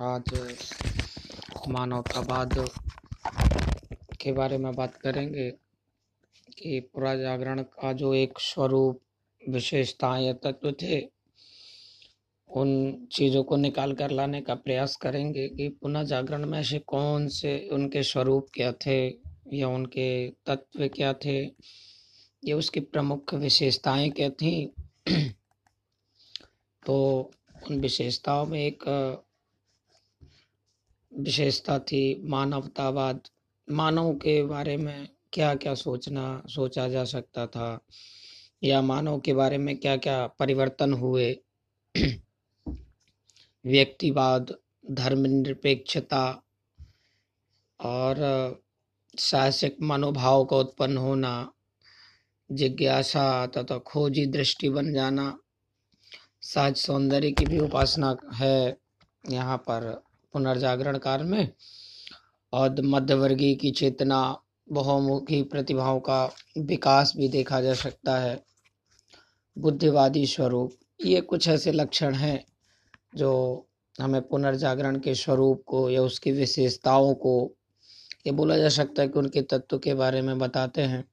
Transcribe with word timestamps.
आज 0.00 0.22
मानवतावाद 1.68 2.54
के 4.20 4.32
बारे 4.32 4.58
में 4.58 4.74
बात 4.74 4.96
करेंगे 4.96 5.50
कि 6.58 6.80
पूरा 6.80 7.14
जागरण 7.16 7.62
का 7.62 7.92
जो 7.92 8.14
एक 8.14 8.38
स्वरूप, 8.38 9.00
विशेषताएँ 9.48 10.26
या 10.26 10.32
तत्व 10.32 10.72
थे, 10.72 11.00
उन 12.50 13.06
चीज़ों 13.12 13.44
को 13.44 13.56
निकाल 13.56 13.92
कर 13.92 14.10
लाने 14.10 14.40
का 14.40 14.54
प्रयास 14.54 14.96
करेंगे 14.96 15.48
कि 15.48 15.68
पुनः 15.68 16.02
जागरण 16.02 16.46
में 16.46 16.58
ऐसे 16.60 16.78
कौन 16.78 17.28
से 17.28 17.68
उनके 17.72 18.02
स्वरूप 18.02 18.46
क्या 18.54 18.72
थे 18.72 19.08
या 19.52 19.68
उनके 19.68 20.30
तत्व 20.30 20.88
क्या 20.88 21.12
थे, 21.12 21.50
या 22.44 22.56
उसकी 22.56 22.80
प्रमुख 22.80 23.34
विशेषताएँ 23.34 24.10
क्या 24.10 24.30
थी। 24.30 24.74
तो 26.86 27.30
उन 27.70 27.80
विशेषताओं 27.80 28.46
में 28.46 28.60
एक 28.60 28.84
विशेषता 31.18 31.78
थी 31.78 32.22
मानवतावाद, 32.24 33.20
मानव 33.70 34.12
के 34.12 34.42
बारे 34.42 34.76
में 34.76 35.08
क्या 35.32 35.54
क्या 35.54 35.74
सोचना, 35.74 36.42
सोचा 36.46 36.88
जा 36.88 37.04
सकता 37.04 37.46
था? 37.46 37.80
या 38.62 38.82
मानव 38.82 39.20
के 39.20 39.34
बारे 39.34 39.58
में 39.58 39.76
क्या 39.76 39.96
क्या 39.96 40.26
परिवर्तन 40.26 40.92
हुए? 40.92 41.38
व्यक्तिवाद, 43.66 44.54
धर्मनिरपेक्षता 44.90 46.42
और, 47.80 48.16
साहसिक 49.18 49.76
मनोभाव 49.82 50.44
का 50.44 50.56
उत्पन्न 50.56 50.96
होना, 50.96 51.52
जिज्ञासा 52.52 53.46
तथा 53.46 53.78
खोजी 53.78 54.26
दृष्टि 54.26 54.68
बन 54.68 54.92
जाना 54.92 55.38
सहज 56.42 56.76
सौंदर्य 56.76 57.30
की 57.30 57.44
भी 57.44 57.58
उपासना 57.58 58.16
है, 58.34 58.76
यहाँ 59.30 59.56
पर। 59.56 60.05
पुनर्जागरण 60.36 60.98
काल 60.98 61.22
में। 61.22 61.52
और 62.52 62.80
मध्यवर्गीय 62.80 63.54
की 63.54 63.70
चेतना, 63.70 64.42
बहुमुखी 64.72 65.42
प्रतिभाओं 65.42 66.00
का 66.00 66.34
विकास 66.58 67.12
भी 67.16 67.28
देखा 67.28 67.60
जा 67.60 67.74
सकता 67.74 68.18
है। 68.18 68.44
बुद्धिवादी 69.58 70.26
स्वरूप, 70.26 70.72
ये 71.04 71.20
कुछ 71.20 71.48
ऐसे 71.48 71.72
लक्षण 71.72 72.14
हैं 72.14 72.46
जो 73.14 73.62
हमें 74.00 74.28
पुनर्जागरण 74.28 74.98
के 74.98 75.14
स्वरूप 75.14 75.62
को 75.66 75.90
या 75.90 76.02
उसकी 76.02 76.32
विशेषताओं 76.32 77.14
को, 77.14 77.52
ये 78.26 78.32
बोला 78.32 78.58
जा 78.58 78.68
सकता 78.68 79.02
है 79.02 79.08
कि 79.08 79.18
उनके 79.18 79.42
तत्व 79.42 79.78
के 79.78 79.94
बारे 79.94 80.22
में 80.22 80.38
बताते 80.38 80.82
हैं। 80.82 81.04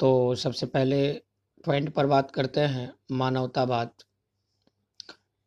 तो 0.00 0.34
सबसे 0.34 0.66
पहले 0.66 1.12
पॉइंट 1.64 1.94
पर 1.94 2.06
बात 2.06 2.30
करते 2.30 2.60
हैं, 2.60 2.94
मानवतावाद। 3.12 3.90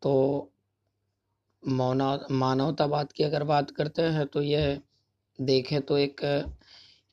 तो 0.01 0.51
मौना, 1.67 2.19
मानवतावाद 2.31 3.11
की 3.11 3.23
अगर 3.23 3.43
बात 3.43 3.71
करते 3.71 4.02
हैं 4.02 4.25
तो 4.27 4.41
यह 4.41 4.81
देखें 5.41 5.81
तो 5.81 5.97
एक, 5.97 6.21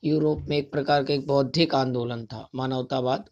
यूरोप 0.03 0.39
में 0.39 0.57
एक 0.57 0.71
प्रकार 0.71 1.03
का 1.03 1.13
एक 1.13 1.27
बौद्धिक 1.27 1.75
आंदोलन 1.75 2.25
था, 2.25 2.49
मानवतावाद। 2.55 3.29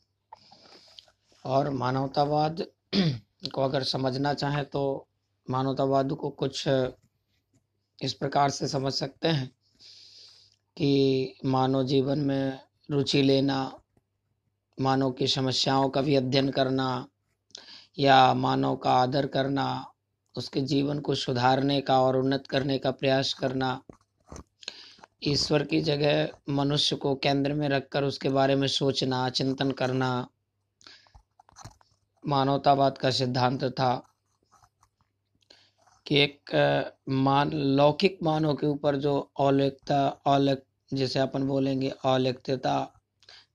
और 1.45 1.69
मानवतावाद 1.69 2.65
को 3.53 3.61
अगर 3.61 3.83
समझना 3.83 4.33
चाहें 4.33 4.65
तो 4.65 5.07
मानवतावाद 5.49 6.11
को 6.11 6.29
कुछ 6.29 6.67
इस 8.01 8.13
प्रकार 8.13 8.49
से 8.49 8.67
समझ 8.67 8.93
सकते 8.93 9.27
हैं 9.27 9.51
कि 10.77 11.35
मानव 11.45 11.83
जीवन 11.83 12.19
में 12.19 12.59
रुचि 12.91 13.21
लेना, 13.21 13.79
मानव 14.81 15.11
की 15.11 15.27
समस्याओं 15.27 15.89
का 15.89 16.01
भी 16.01 16.15
अध्ययन 16.15 16.49
करना, 16.49 17.07
या 17.99 18.33
मानव 18.33 18.75
का 18.75 18.91
आदर 18.91 19.27
करना 19.27 19.91
उसके 20.35 20.61
जीवन 20.61 20.99
को 20.99 21.15
सुधारने 21.15 21.79
का 21.81 21.99
और 22.01 22.17
उन्नत 22.17 22.47
करने 22.47 22.77
का 22.77 22.91
प्रयास 22.91 23.33
करना। 23.33 23.79
ईश्वर 25.23 25.63
की 25.63 25.81
जगह 25.81 26.53
मनुष्य 26.53 26.95
को 26.95 27.13
केंद्र 27.15 27.53
में 27.53 27.67
रखकर 27.69 28.03
उसके 28.03 28.29
बारे 28.29 28.55
में 28.55 28.67
सोचना, 28.67 29.29
चिंतन 29.29 29.71
करना, 29.71 30.27
मानवतावाद 32.23 32.97
का 32.97 33.11
सिद्धांत 33.11 33.63
था 33.63 33.93
कि 36.05 36.19
एक 36.19 36.51
मान, 37.09 37.51
लौकिक 37.51 38.17
मानव 38.23 38.53
के 38.55 38.67
ऊपर 38.67 38.95
जो 38.95 39.31
औलिकता 39.37 40.07
औलिक 40.25 40.63
जैसे 40.93 41.19
अपन 41.19 41.47
बोलेंगे 41.47 41.89
औलिकता 42.05 42.75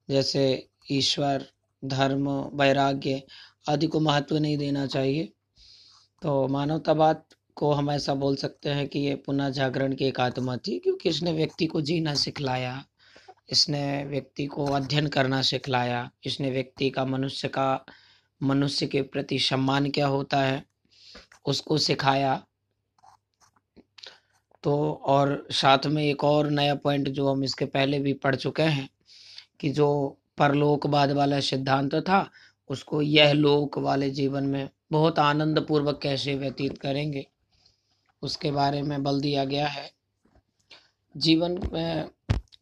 जैसे 0.09 0.69
ईश्वर, 0.91 1.45
धर्म, 1.83 2.29
वैराग्य 2.55 3.23
आदि 3.69 3.87
को 3.87 4.01
महत्व 4.01 4.39
नहीं 4.39 4.57
देना 4.59 4.87
चाहिए। 4.87 5.33
तो 6.23 6.47
मानवतावाद 6.49 7.23
को 7.55 7.73
हम 7.73 7.91
ऐसा 7.91 8.15
बोल 8.15 8.37
सकते 8.37 8.71
हैं 8.71 8.87
कि 8.89 8.99
ये 8.99 9.15
पुनः 9.15 9.49
जागरण 9.51 9.95
की 9.95 10.05
एक 10.05 10.21
आत्मा 10.21 10.57
थी, 10.57 10.79
क्योंकि 10.79 11.09
इसने 11.09 11.33
व्यक्ति 11.33 11.67
को 11.67 11.81
जीना 11.81 12.15
सिखलाया, 12.15 12.85
इसने 13.51 14.05
व्यक्ति 14.05 14.47
को 14.47 14.65
अध्ययन 14.65 15.07
करना 15.07 15.41
सिखलाया, 15.43 16.11
इसने 16.27 16.51
व्यक्ति 16.51 16.91
का 16.91 17.05
मनुष्य 17.05 17.49
का, 17.49 17.85
मनुष्य 18.41 18.87
के 18.87 19.03
प्रति 19.03 19.39
सम्मान 19.39 19.91
क्या 19.91 20.07
होता 20.07 20.41
है, 20.41 20.63
उसको 21.47 21.79
सिखाया। 21.79 22.43
तो 24.63 24.93
और 25.07 25.47
साथ 25.51 25.87
में 25.87 26.03
एक 26.05 26.25
और 26.25 26.51
नया 26.51 26.75
पॉइंट 26.75 27.09
जो 27.09 27.29
हम 27.29 27.45
इसके 27.45 27.65
पहले 27.65 27.99
भी 27.99 28.13
पढ़ 28.13 28.37
चुके 28.37 28.63
हैं 28.63 28.89
कि 29.61 29.71
जो 29.71 29.89
परलोकवाद 30.39 31.13
वाला 31.13 31.41
सिद्धांत 31.41 31.95
था, 31.95 32.29
उसको 32.71 33.03
यह 33.03 33.33
लोक 33.33 33.79
वाले 33.79 34.11
जीवन 34.11 34.45
में 34.45 34.69
बहुत 34.93 35.19
आनंद 35.19 35.67
पूर्वक 35.67 36.01
कैसे 36.03 36.35
व्यतीत 36.35 36.79
करेंगे, 36.79 37.27
उसके 38.23 38.51
बारे 38.51 38.83
में 38.83 39.03
बल 39.03 39.21
दिया 39.21 39.45
गया 39.45 39.67
है। 39.69 39.93
जीवन 41.17 41.71
में 41.73 42.11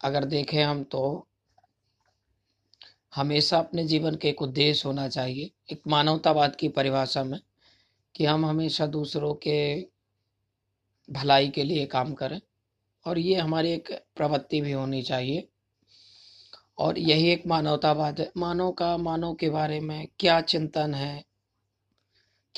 अगर 0.04 0.24
देखें 0.24 0.64
हम 0.64 0.84
तो 0.84 1.26
हमेशा 3.14 3.58
अपने 3.58 3.84
जीवन 3.84 4.14
के 4.14 4.28
एक 4.28 4.42
उद्देश्य 4.42 4.88
होना 4.88 5.08
चाहिए, 5.08 5.50
एक 5.72 5.80
मानवतावाद 5.86 6.56
की 6.56 6.68
परिभाषा 6.68 7.24
में, 7.24 7.40
कि 8.14 8.24
हम 8.24 8.46
हमेशा 8.46 8.86
दूसरों 8.86 9.34
के 9.34 9.86
भलाई 11.10 11.48
के 11.48 11.64
लिए 11.64 11.86
काम 11.86 12.14
करें, 12.14 12.40
और 13.06 13.18
ये 13.18 13.34
हमारी 13.34 13.72
एक 13.72 14.04
प्रवृत्ति 14.16 14.60
भी 14.60 14.72
होनी 14.72 15.02
चाहिए। 15.02 15.48
और 16.78 16.98
यही 16.98 17.30
एक 17.30 17.46
मानवतावाद 17.46 18.20
है। 18.20 18.32
मानव 18.36 18.72
का, 18.72 18.96
मानव 18.96 19.34
के 19.34 19.50
बारे 19.50 19.80
में 19.80 20.08
क्या 20.18 20.40
चिंतन 20.40 20.94
है 20.94 21.27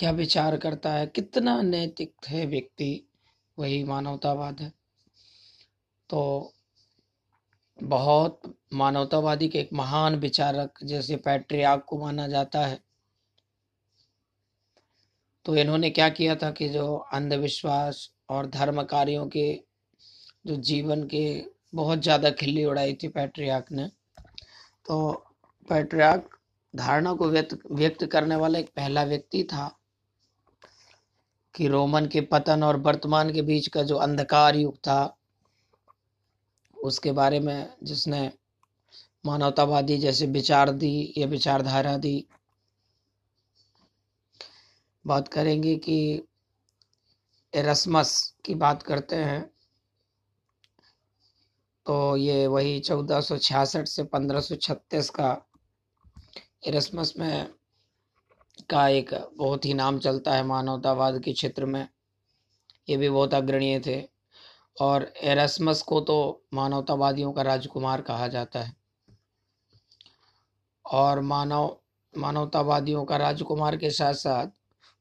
क्या 0.01 0.11
विचार 0.11 0.57
करता 0.57 0.93
है? 0.93 1.07
कितना 1.07 1.63
नैतिक 1.63 2.13
है 2.29 2.47
व्यक्ति? 2.47 3.07
वही 3.59 3.83
मानवतावाद 3.85 4.61
है। 4.61 4.73
तो 6.11 6.53
बहुत 7.79 8.41
मानवतावादी 8.73 9.49
के 9.49 9.59
एक 9.59 9.69
महान 9.73 10.15
विचारक 10.15 10.79
जैसे 10.85 11.17
पैट्रियाक 11.17 11.85
को 11.89 11.99
माना 11.99 12.27
जाता 12.29 12.67
है। 12.67 12.81
तो 15.45 15.57
इन्होंने 15.57 15.91
क्या 15.91 16.09
किया 16.09 16.35
था 16.35 16.51
कि 16.51 16.69
जो 16.69 16.97
अंधविश्वास 17.13 18.11
और 18.29 18.47
धर्म 18.47 18.83
कार्यों 18.83 19.27
के 19.27 19.53
जो 20.47 20.57
जीवन 20.57 21.03
के 21.05 21.45
बहुत 21.75 22.03
ज़्यादा 22.03 22.31
खिल्ली 22.31 22.65
उड़ाई 22.65 22.95
थी 22.95 23.09
पैट्रियाक 23.09 23.73
ने। 23.73 23.87
तो 24.87 25.13
पैट्रियाक 25.69 26.29
धारणा 26.77 27.13
को 27.15 27.29
व्यक्त 27.29 27.59
व्यक्त 27.73 28.05
करने 28.07 28.37
वाला 28.37 28.59
एक 28.59 28.69
पहला 28.69 29.05
व्यक्ति 29.05 29.43
था। 29.45 29.80
कि 31.55 31.69
रोमन 31.69 32.07
के 32.07 32.21
पतन 32.21 32.63
और 32.63 32.77
वर्तमान 32.77 33.33
के 33.33 33.43
बीच 33.43 33.69
का 33.69 33.83
जो 33.83 33.97
अंधकार 33.97 34.57
युग 34.57 34.77
था, 34.77 35.17
उसके 36.85 37.13
बारे 37.13 37.41
में 37.41 37.77
जिसने 37.83 38.33
मानवतावादी 39.27 39.99
जैसे 39.99 40.27
विचार 40.27 40.71
दी 40.71 41.15
या 41.19 41.27
विचारधारा 41.27 41.97
दी। 41.97 42.27
बात 45.07 45.29
करेंगे 45.29 45.77
कि 45.77 46.23
एरसमस 47.55 48.35
की 48.45 48.55
बात 48.55 48.83
करते 48.83 49.17
हैं 49.17 49.51
तो 51.87 52.17
ये 52.17 52.47
वही 52.47 52.81
चौदह 52.81 53.21
से 53.21 54.03
पंद्रह 54.03 54.41
का 55.11 55.47
एरसमस 56.67 57.15
में 57.19 57.60
का 58.71 58.89
एक 58.89 59.15
बहुत 59.39 59.65
ही 59.65 59.75
नाम 59.75 59.99
चलता 59.99 60.35
है 60.35 60.43
मानवतावाद 60.43 61.23
के 61.23 61.33
क्षेत्र 61.33 61.67
में। 61.67 61.89
ये 62.89 62.97
भी 62.97 63.09
बहुत 63.09 63.35
अग्रणीय 63.35 63.81
थे। 63.81 64.09
और 64.81 65.13
एरसमस 65.23 65.83
को 65.83 66.01
तो 66.01 66.45
मानवतावादियों 66.55 67.33
का 67.33 67.43
राजकुमार 67.43 68.01
कहा 68.01 68.29
जाता 68.29 68.61
है। 68.61 68.77
और 70.93 71.21
मानव, 71.21 71.77
मानवतावादियों 72.19 73.05
का 73.05 73.17
राजकुमार 73.17 73.77
के 73.77 73.91
साथ 73.91 74.15
साथ 74.15 74.47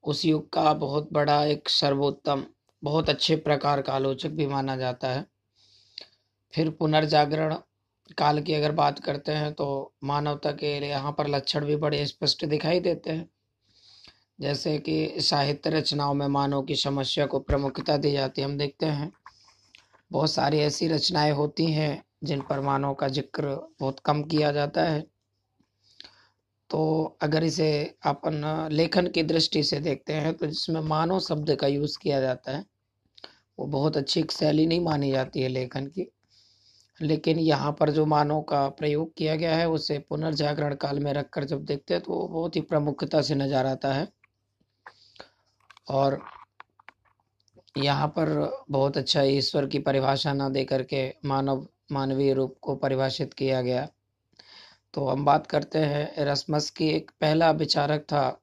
उस 0.03 0.25
युग 0.25 0.49
का 0.49 0.73
बहुत 0.73 1.09
बड़ा 1.13 1.45
एक 1.45 1.69
सर्वोत्तम, 1.69 2.45
बहुत 2.83 3.09
अच्छे 3.09 3.35
प्रकार 3.35 3.81
का 3.81 3.93
आलोचक 3.93 4.29
भी 4.29 4.47
माना 4.47 4.75
जाता 4.75 5.07
है। 5.07 5.25
फिर 6.53 6.69
पुनर्जागरण 6.69 7.55
काल 8.17 8.41
की 8.41 8.53
अगर 8.53 8.71
बात 8.71 8.99
करते 8.99 9.31
हैं 9.31 9.53
तो 9.53 9.93
मानवता 10.03 10.51
के 10.51 10.87
यहाँ 10.87 11.11
पर 11.11 11.27
लक्षण 11.27 11.65
भी 11.65 11.75
बड़े 11.75 12.05
स्पष्ट 12.05 12.45
दिखाई 12.45 12.79
देते 12.79 13.11
हैं। 13.11 13.29
जैसे 14.39 14.77
कि 14.79 15.21
साहित्य 15.21 15.69
रचनाओं 15.69 16.13
में 16.13 16.27
मानव 16.27 16.61
की 16.61 16.75
समस्या 16.75 17.25
को 17.25 17.39
प्रमुखता 17.39 17.97
दी 17.97 18.11
जाती 18.11 18.41
है। 18.41 18.47
हम 18.47 18.57
देखते 18.57 18.85
हैं, 18.85 19.11
बहुत 20.11 20.31
सारी 20.31 20.59
ऐसी 20.59 20.87
रचनाएँ 20.87 21.31
होती 21.31 21.65
हैं 21.65 22.03
जिन 22.23 22.41
पर 22.41 22.59
मानव 22.61 22.93
का 22.93 23.07
ज़िक्र 23.07 23.55
बहुत 23.79 23.99
कम 23.99 24.21
किया 24.23 24.51
जाता 24.51 24.83
है। 24.83 25.03
तो 26.69 27.17
अगर 27.21 27.43
इसे 27.43 27.69
अपन 28.05 28.69
लेखन 28.71 29.07
की 29.07 29.23
दृष्टि 29.23 29.63
से 29.63 29.79
देखते 29.79 30.13
हैं 30.13 30.33
तो 30.33 30.47
जिसमें 30.47 30.79
मानव 30.81 31.19
शब्द 31.19 31.55
का 31.55 31.67
यूज़ 31.67 31.97
किया 32.01 32.19
जाता 32.21 32.51
है, 32.51 32.63
वो 33.59 33.65
बहुत 33.67 33.97
अच्छी 33.97 34.23
शैली 34.31 34.65
नहीं 34.67 34.79
मानी 34.79 35.11
जाती 35.11 35.41
है 35.41 35.47
लेखन 35.49 35.87
की। 35.87 36.07
लेकिन 36.99 37.39
यहाँ 37.39 37.71
पर 37.71 37.89
जो 37.89 38.05
मानव 38.05 38.41
का 38.41 38.67
प्रयोग 38.69 39.13
किया 39.17 39.35
गया 39.35 39.55
है, 39.55 39.67
उसे 39.69 39.97
पुनर्जागरण 39.99 40.75
काल 40.75 40.99
में 40.99 41.11
रखकर 41.13 41.43
जब 41.45 41.63
देखते 41.65 41.93
हैं 41.93 42.03
तो 42.03 42.11
वो 42.11 42.27
बहुत 42.29 42.55
ही 42.55 42.61
प्रमुखता 42.63 43.21
से 43.21 43.35
नज़र 43.35 43.65
आता 43.65 43.93
है। 43.93 44.07
और 45.89 46.21
यहाँ 47.77 48.07
पर 48.07 48.29
बहुत 48.69 48.97
अच्छा 48.97 49.21
ईश्वर 49.23 49.65
की 49.65 49.79
परिभाषा 49.79 50.33
ना 50.33 50.49
दे 50.49 50.63
करके 50.65 51.07
मानव, 51.25 51.65
मानवीय 51.91 52.33
रूप 52.33 52.55
को 52.61 52.75
परिभाषित 52.75 53.33
किया 53.33 53.61
गया। 53.61 53.87
तो 54.93 55.07
हम 55.07 55.25
बात 55.25 55.47
करते 55.47 55.79
हैं 55.79 56.25
रसमस 56.25 56.69
की 56.69 56.87
एक 56.89 57.11
पहला 57.21 57.49
विचारक 57.51 58.01
था, 58.01 58.39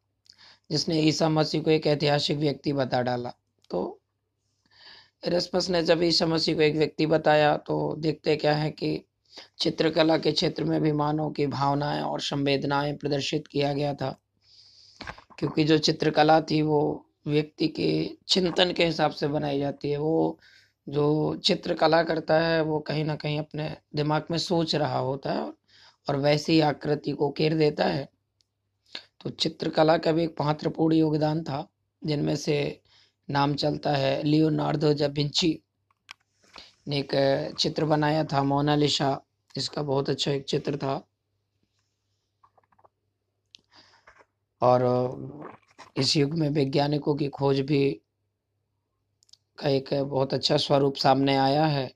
जिसने 0.71 1.01
ईसा 1.01 1.29
मसीह 1.29 1.63
को 1.63 1.71
एक 1.71 1.87
ऐतिहासिक 1.87 2.39
व्यक्ति 2.39 2.73
बता 2.73 3.03
डाला। 3.03 3.33
तो 3.71 4.01
एरस्मस 5.23 5.69
ने 5.71 5.83
जब 5.83 6.03
ईसा 6.03 6.27
मसीह 6.27 6.55
को 6.55 6.63
एक 6.63 6.77
व्यक्ति 6.77 7.07
बताया 7.07 7.57
तो 7.57 7.95
देखते 7.99 8.37
क्या 8.37 8.55
है 8.55 8.71
कि 8.71 9.01
चित्रकला 9.61 10.17
के 10.19 10.33
क्षेत्र 10.33 10.65
में 10.65 10.81
भी 10.83 10.93
मानव 10.93 11.31
की 11.31 11.47
भावनाएँ 11.47 12.03
और 12.03 12.21
संवेदनाएँ 12.21 12.95
प्रदर्शित 12.97 13.47
किया 13.47 13.73
गया 13.73 13.95
था, 13.95 14.17
क्योंकि 15.39 15.65
जो 15.65 15.79
चित्रकला 15.79 16.41
थी 16.41 16.61
वो 16.63 17.06
व्यक्ति 17.27 17.69
के 17.69 18.17
चिंतन 18.29 18.73
के 18.73 18.87
हिसाब 18.87 19.11
से 19.11 19.29
बनाई 19.29 19.59
जाती 19.59 19.91
है। 19.91 19.99
वो 19.99 20.39
जो 20.89 21.37
चित्रकला 21.37 22.03
करता 22.03 22.39
है, 22.41 22.61
वो 22.63 22.81
कहीं 22.81 23.05
ना 23.05 23.17
कहीं 23.17 23.39
अपने 23.39 23.77
दिमाग 23.97 24.27
में 24.31 24.39
सोच 24.39 24.75
रहा 24.75 24.99
होता 24.99 25.33
है 25.33 25.53
और 26.09 26.17
वैसी 26.17 26.61
आकृति 26.61 27.13
को 27.13 27.31
केर 27.31 27.55
देता 27.55 27.85
है। 27.85 28.09
तो 29.21 29.31
चित्रकला 29.31 29.97
का 29.99 30.13
भी 30.13 30.25
एक 30.25 30.41
महत्वपूर्ण 30.41 30.95
योगदान 30.95 31.43
था, 31.43 31.69
जिनमें 32.05 32.37
से 32.37 32.81
नाम 33.31 33.55
चलता 33.55 33.91
है 33.91 34.23
लियोनार्डो 34.23 34.95
दा 34.95 35.07
विंची 35.07 35.59
ने 36.89 36.99
एक 36.99 37.13
चित्र 37.59 37.85
बनाया 37.85 38.25
था 38.25 38.43
मोनालिशा 38.43 39.21
इसका 39.57 39.83
बहुत 39.83 40.11
अच्छा 40.11 40.31
एक 40.31 40.45
चित्र 40.45 40.77
था। 40.77 41.09
और 44.63 44.83
इस 45.97 46.17
युग 46.17 46.35
में 46.35 46.49
वैज्ञानिकों 46.51 47.15
की 47.17 47.29
खोज 47.29 47.61
भी 47.61 47.89
का 49.59 49.69
एक 49.69 49.93
बहुत 49.95 50.35
अच्छा 50.35 50.57
स्वरूप 50.57 50.97
सामने 50.97 51.37
आया 51.37 51.65
है। 51.67 51.91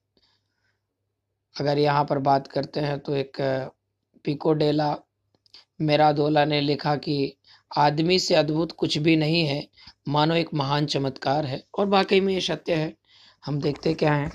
अगर 1.57 1.79
यहाँ 1.79 2.05
पर 2.05 2.19
बात 2.19 2.47
करते 2.47 2.81
हैं 2.81 2.99
तो 2.99 3.15
एक 3.15 3.37
पिकोडेला 4.25 4.95
मेरादोला 5.81 6.45
ने 6.45 6.61
लिखा 6.61 6.95
कि 6.97 7.37
आदमी 7.71 8.19
से 8.19 8.35
अद्भुत 8.35 8.73
कुछ 8.73 8.97
भी 8.99 9.17
नहीं 9.17 9.45
है, 9.47 9.67
मानो 10.09 10.35
एक 10.35 10.55
महान 10.55 10.87
चमत्कार 10.87 11.47
है। 11.47 11.63
और 11.79 11.87
वाकई 11.87 12.21
में 12.21 12.33
ये 12.35 12.41
सत्य 12.41 12.75
है। 12.75 12.95
हम 13.45 13.61
देखते 13.61 13.95
क्या 13.95 14.13
हैं 14.15 14.31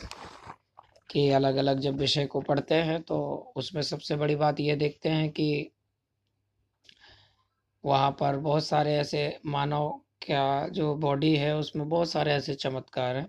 कि 1.10 1.30
अलग 1.30 1.56
अलग 1.56 1.80
जब 1.80 1.98
विषय 1.98 2.26
को 2.26 2.42
पढ़ते 2.42 2.76
हैं 2.76 3.02
तो 3.02 3.18
उसमें 3.58 3.82
सबसे 3.82 4.16
बड़ी 4.16 4.36
बात 4.36 4.60
ये 4.60 4.76
देखते 4.76 5.10
हैं 5.10 5.30
कि 5.30 5.72
वहाँ 7.86 8.12
पर 8.12 8.38
बहुत 8.40 8.66
सारे 8.66 8.96
ऐसे 8.96 9.28
मानव 9.46 9.90
क्या 10.22 10.68
जो 10.70 10.94
बॉडी 10.98 11.36
है, 11.36 11.56
उसमें 11.56 11.88
बहुत 11.90 12.12
सारे 12.12 12.32
ऐसे 12.34 12.54
चमत्कार 12.56 13.16
हैं। 13.16 13.28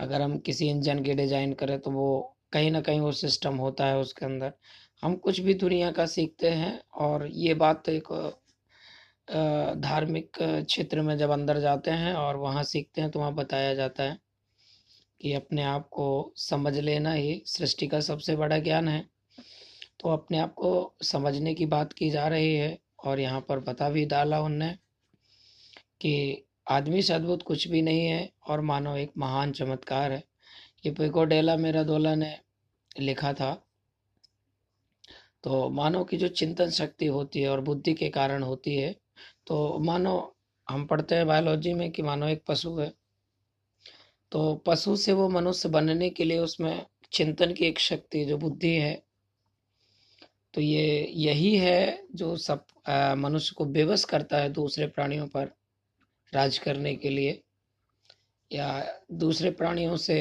अगर 0.00 0.22
हम 0.22 0.38
किसी 0.38 0.68
इंजन 0.68 1.02
की 1.02 1.14
डिज़ाइन 1.14 1.52
करें 1.52 1.78
तो 1.80 1.90
वो 1.90 2.36
कहीं 2.52 2.70
ना 2.70 2.80
कहीं 2.80 3.00
वो 3.00 3.12
सिस्टम 3.12 3.56
होता 3.56 3.86
है 3.86 3.98
उसके 3.98 4.26
अंदर। 4.26 4.52
हम 5.02 5.14
कुछ 5.16 5.40
भी 5.40 5.54
दुनिया 5.54 5.90
का 5.92 6.06
सीखते 6.06 6.50
हैं 6.50 6.80
और 6.98 7.26
ये 7.26 7.54
बात 7.54 7.88
एक 7.88 8.12
धार्मिक 9.78 10.30
क्षेत्र 10.40 11.02
में 11.02 11.16
जब 11.18 11.30
अंदर 11.30 11.60
जाते 11.60 11.90
हैं 11.90 12.14
और 12.14 12.36
वहाँ 12.36 12.62
सीखते 12.64 13.00
हैं 13.00 13.10
तो 13.10 13.18
वहाँ 13.18 13.34
बताया 13.34 13.74
जाता 13.74 14.02
है 14.02 14.18
कि 15.20 15.32
अपने 15.34 15.62
आप 15.62 15.88
को 15.88 16.32
समझ 16.38 16.76
लेना 16.78 17.12
ही 17.12 17.42
सृष्टि 17.46 17.86
का 17.86 18.00
सबसे 18.00 18.36
बड़ा 18.36 18.58
ज्ञान 18.58 18.88
है। 18.88 19.04
तो 20.00 20.08
अपने 20.08 20.38
आप 20.38 20.54
को 20.54 20.94
समझने 21.02 21.54
की 21.54 21.66
बात 21.66 21.92
की 21.92 22.10
जा 22.10 22.26
रही 22.28 22.54
है 22.54 22.78
और 23.04 23.20
यहाँ 23.20 23.40
पर 23.40 23.58
बता 23.60 23.88
भी 23.90 24.04
डाला 24.06 24.40
उनने 24.40 24.70
कि 26.00 26.44
आदमी 26.70 27.02
से 27.02 27.14
अद्भुत 27.14 27.42
कुछ 27.42 27.66
भी 27.68 27.82
नहीं 27.82 28.06
है 28.06 28.28
और 28.48 28.60
मानो 28.60 28.96
एक 28.96 29.12
महान 29.18 29.52
चमत्कार 29.52 30.12
है। 30.12 30.22
ये 30.86 30.92
पेकोडेला 30.92 31.56
मेरा 31.56 31.82
दोला 31.82 32.14
ने 32.14 32.36
लिखा 32.98 33.32
था। 33.32 33.52
तो 35.44 35.68
मानव 35.70 36.04
की 36.04 36.16
जो 36.16 36.28
चिंतन 36.28 36.70
शक्ति 36.70 37.06
होती 37.06 37.42
है 37.42 37.48
और 37.48 37.60
बुद्धि 37.60 37.94
के 37.94 38.08
कारण 38.10 38.42
होती 38.42 38.76
है 38.76 38.92
तो 39.46 39.78
मानो 39.78 40.16
हम 40.68 40.86
पढ़ते 40.86 41.14
हैं 41.14 41.26
बायोलॉजी 41.26 41.72
में 41.74 41.90
कि 41.90 42.02
मानो 42.02 42.28
एक 42.28 42.42
पशु 42.48 42.76
है। 42.78 42.92
तो 44.32 44.54
पशु 44.66 44.96
से 44.96 45.12
वो 45.12 45.28
मनुष्य 45.28 45.68
बनने 45.68 46.10
के 46.10 46.24
लिए 46.24 46.38
उसमें 46.38 46.86
चिंतन 47.12 47.52
की 47.52 47.64
एक 47.66 47.78
शक्ति, 47.78 48.24
जो 48.24 48.36
बुद्धि 48.38 48.74
है 48.74 49.02
तो 50.54 50.60
ये 50.60 51.12
यही 51.16 51.56
है 51.56 52.06
जो 52.14 52.36
सब 52.36 52.64
मनुष्य 53.18 53.54
को 53.58 53.64
बेबस 53.66 54.04
करता 54.04 54.38
है 54.38 54.48
दूसरे 54.52 54.86
प्राणियों 54.86 55.26
पर 55.28 55.52
राज 56.32 56.58
करने 56.58 56.94
के 56.96 57.08
लिए, 57.08 57.40
या 58.50 58.84
दूसरे 59.12 59.50
प्राणियों 59.50 59.96
से 59.96 60.18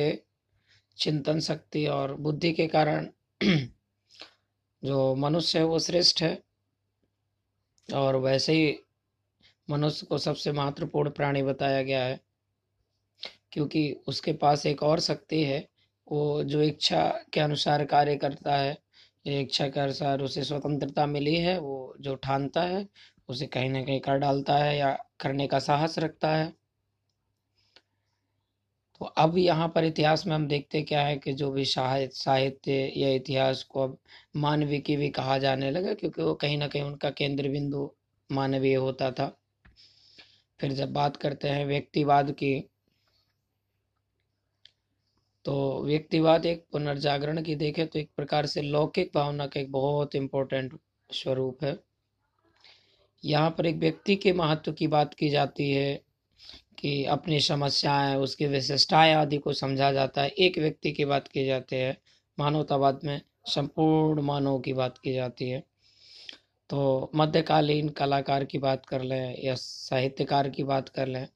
चिंतन 0.98 1.40
शक्ति 1.40 1.86
और 1.88 2.14
बुद्धि 2.18 2.52
के 2.54 2.68
कारण 2.68 3.08
जो 4.84 5.16
मनुष्य 5.16 5.60
है 5.60 5.66
वो 5.66 5.80
श्रेष्ठ 5.80 6.22
है। 6.24 6.38
और 7.90 8.16
वैसे 8.16 8.54
ही 8.54 8.78
मनुष्य 9.68 10.06
को 10.06 10.18
सबसे 10.18 10.52
महत्वपूर्ण 10.52 11.10
प्राणी 11.10 11.44
बताया 11.44 11.82
गया 11.84 12.04
है, 12.06 12.20
क्योंकि 13.52 13.92
उसके 14.08 14.34
पास 14.34 14.66
एक 14.66 14.84
और 14.84 15.00
शक्ति 15.00 15.44
है, 15.44 15.68
वो 16.08 16.44
जो 16.44 16.62
इच्छा 16.62 17.08
के 17.34 17.40
अनुसार 17.40 17.86
कार्य 17.86 18.16
करता 18.18 18.56
है 18.58 18.78
इच्छा 19.26 19.68
के 19.68 19.80
अनुसार 19.80 20.22
उसे 20.22 20.44
स्वतंत्रता 20.44 21.06
मिली 21.06 21.36
है, 21.36 21.58
वो 21.60 21.96
जो 22.00 22.16
ठानता 22.16 22.62
है, 22.62 22.88
उसे 23.30 23.48
कहीं 23.48 23.70
ना 23.70 23.84
कहीं 23.84 24.00
कर 24.00 24.18
डालता 24.18 24.58
है 24.58 24.78
या 24.78 24.92
करने 25.20 25.48
का 25.48 25.60
साहस 25.60 26.00
रखता 26.00 26.36
है। 26.36 26.54
तो 29.02 29.06
अब 29.06 29.38
यहाँ 29.38 29.68
पर 29.76 29.84
इतिहास 29.84 30.26
में 30.28 30.34
हम 30.36 30.48
देखते 30.48 30.82
क्या 30.84 31.02
है 31.02 31.18
कि 31.18 31.34
जो 31.34 31.52
भी 31.52 31.66
साहित्य 31.66 32.72
या 32.98 33.10
इतिहास 33.10 33.64
को 33.64 33.84
अब 33.84 33.98
मानवीय 34.36 34.80
की 34.80 34.96
भी 34.98 35.10
कहा 35.10 35.38
जाने 35.38 35.72
लगा 35.72 35.94
क्योंकि 35.94 36.22
वो 36.22 36.34
कहीं 36.36 36.58
ना 36.58 36.68
कहीं 36.68 36.84
उनका 36.84 37.10
केंद्र 37.10 37.50
बिंदु 37.50 37.90
मानवीय 38.30 38.76
होता 38.76 39.12
था। 39.12 39.28
फिर 40.60 40.74
जब 40.74 40.94
बात 40.94 41.18
करते 41.18 41.50
हैं 41.50 41.66
व्यक्तिवाद 41.66 42.32
की 42.32 42.54
तो 45.46 45.84
व्यक्तिवाद 45.84 46.46
एक 46.46 46.66
पुनर्जागरण 46.72 47.42
की 47.44 47.56
देखे 47.56 47.86
तो 47.86 48.00
एक 48.00 48.10
प्रकार 48.16 48.46
से 48.46 48.62
लौकिक 48.62 49.12
भावना 49.16 49.48
का 49.48 49.60
एक 49.60 49.72
बहुत 49.72 50.16
इम्पोर्टेंट 50.16 50.74
स्वरूप 51.10 51.64
है। 51.64 51.78
यहाँ 53.24 53.50
पर 53.50 53.66
एक 53.66 53.76
व्यक्ति 53.76 54.16
के 54.16 54.34
महत्व 54.34 54.72
की 54.72 54.88
बात 54.88 55.14
की 55.14 55.30
जाती 55.30 55.72
है 55.72 56.02
कि 56.78 57.04
अपनी 57.06 57.40
समस्याएँ, 57.40 58.16
उसकी 58.16 58.48
विशिष्टाएँ 58.48 59.14
आदि 59.14 59.38
को 59.38 59.54
समझा 59.54 59.92
जाता 59.92 60.22
है। 60.22 60.30
एक 60.30 60.58
व्यक्ति 60.58 60.92
की 60.92 61.06
बात 61.06 61.28
की 61.28 61.46
जाती 61.46 61.76
है, 61.76 61.98
मानवतावाद 62.38 63.00
में 63.04 63.22
संपूर्ण 63.46 64.22
मानव 64.22 64.60
की 64.60 64.74
बात 64.74 64.98
की 64.98 65.14
जाती 65.14 65.50
है। 65.50 65.64
तो 66.70 67.12
मध्यकालीन 67.16 67.90
कलाकार 67.90 68.44
की 68.46 68.58
बात 68.58 68.86
कर 68.86 69.02
लें 69.02 69.36
या 69.44 69.56
साहित्यकार 69.56 70.50
की 70.50 70.64
बात 70.64 70.90
कर 70.90 71.08
लें 71.08 71.28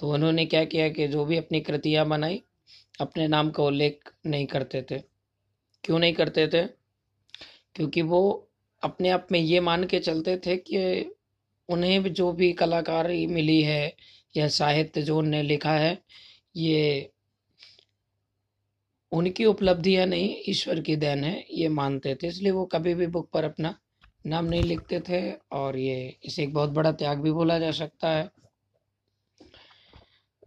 तो 0.00 0.12
उन्होंने 0.12 0.44
क्या 0.46 0.64
किया 0.64 0.88
कि 0.88 1.06
जो 1.08 1.24
भी 1.24 1.36
अपनी 1.36 1.60
कृतियाँ 1.60 2.06
बनाई 2.06 2.42
अपने 3.00 3.28
नाम 3.28 3.50
का 3.50 3.62
उल्लेख 3.62 4.12
नहीं 4.26 4.46
करते 4.46 4.82
थे। 4.82 4.98
क्यों 5.84 5.98
नहीं 5.98 6.12
करते 6.12 6.48
थे? 6.48 6.66
क्योंकि 7.74 8.02
वो 8.02 8.50
अपने 8.82 9.08
आप 9.08 9.26
में 9.32 9.40
ये 9.40 9.60
मान 9.60 9.84
के 9.84 9.98
चलते 9.98 10.36
थे 10.36 10.56
कि 10.56 11.10
उन्हें 11.68 12.12
जो 12.12 12.32
भी 12.32 12.52
कलाकारी 12.52 13.26
मिली 13.26 13.62
है 13.62 13.96
या 14.36 14.48
साहित्य 14.48 15.02
जो 15.02 15.18
उनने 15.18 15.42
लिखा 15.42 15.72
है, 15.72 16.02
ये 16.56 17.10
उनकी 19.12 19.44
उपलब्धियाँ 19.44 20.06
नहीं, 20.06 20.36
ईश्वर 20.48 20.80
की 20.80 20.96
देन 20.96 21.24
है, 21.24 21.46
ये 21.50 21.68
मानते 21.68 22.14
थे। 22.14 22.28
इसलिए 22.28 22.52
वो 22.52 22.64
कभी 22.66 22.94
भी 22.94 23.06
बुक 23.06 23.30
पर 23.30 23.44
अपना 23.44 23.78
नाम 24.26 24.44
नहीं 24.44 24.62
लिखते 24.62 25.00
थे 25.00 25.32
और 25.32 25.76
ये 25.76 26.18
इसे 26.24 26.42
एक 26.42 26.54
बहुत 26.54 26.70
बड़ा 26.70 26.92
त्याग 26.92 27.20
भी 27.20 27.32
बोला 27.32 27.58
जा 27.58 27.70
सकता 27.70 28.10
है। 28.10 28.30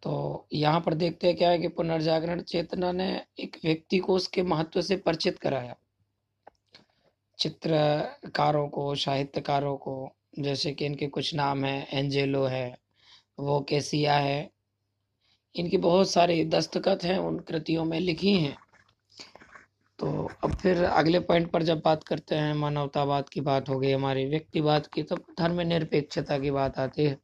तो 0.03 0.47
यहाँ 0.53 0.81
पर 0.81 0.93
देखते 0.93 1.27
हैं 1.27 1.35
क्या 1.35 1.49
है 1.49 1.59
कि 1.59 1.67
पुनर्जागरण 1.67 2.41
चेतना 2.41 2.91
ने 2.91 3.25
एक 3.39 3.57
व्यक्ति 3.65 3.97
को 3.97 4.13
उसके 4.13 4.43
महत्व 4.43 4.81
से 4.81 4.95
परिचित 4.95 5.39
कराया। 5.39 5.75
चित्रकारों 7.39 8.67
को, 8.69 8.95
साहित्यकारों 8.95 9.77
को, 9.77 10.15
जैसे 10.39 10.73
कि 10.73 10.85
इनके 10.85 11.07
कुछ 11.07 11.35
नाम 11.35 11.65
हैं, 11.65 11.87
एंजेलो 11.93 12.45
है, 12.45 12.77
वो 13.39 13.61
केसिया 13.61 14.15
है, 14.15 14.51
इनकी 15.55 15.77
बहुत 15.77 16.11
सारी 16.11 16.45
दस्तखत 16.45 17.03
हैं, 17.03 17.17
उन 17.17 17.39
कृतियों 17.39 17.85
में 17.85 17.99
लिखी 17.99 18.33
हैं। 18.33 18.57
तो 19.99 20.29
अब 20.43 20.55
फिर 20.55 20.83
अगले 20.83 21.19
पॉइंट 21.19 21.51
पर 21.51 21.63
जब 21.63 21.81
बात 21.85 22.03
करते 22.03 22.35
हैं, 22.35 22.53
मानवतावाद 22.53 23.29
की 23.29 23.41
बात 23.41 23.69
हो 23.69 23.79
गई, 23.79 23.91
हमारी 23.91 24.25
व्यक्तिवाद 24.25 24.87
की 24.87 25.03
तो 25.03 25.15
धर्म 25.15 25.61
निरपेक्षता 25.61 26.39
की 26.39 26.51
बात 26.51 26.79
आती 26.79 27.03
है। 27.03 27.17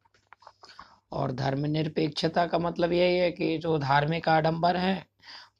और 1.12 1.32
धर्म 1.32 1.66
निरपेक्षता 1.66 2.46
का 2.48 2.60
मतलब 2.60 2.94
यही 2.94 3.18
है 3.18 3.32
कि 3.32 3.58
जो 3.58 3.78
धार्मिक 3.80 4.30
आडंबर 4.30 4.78
है 4.78 5.06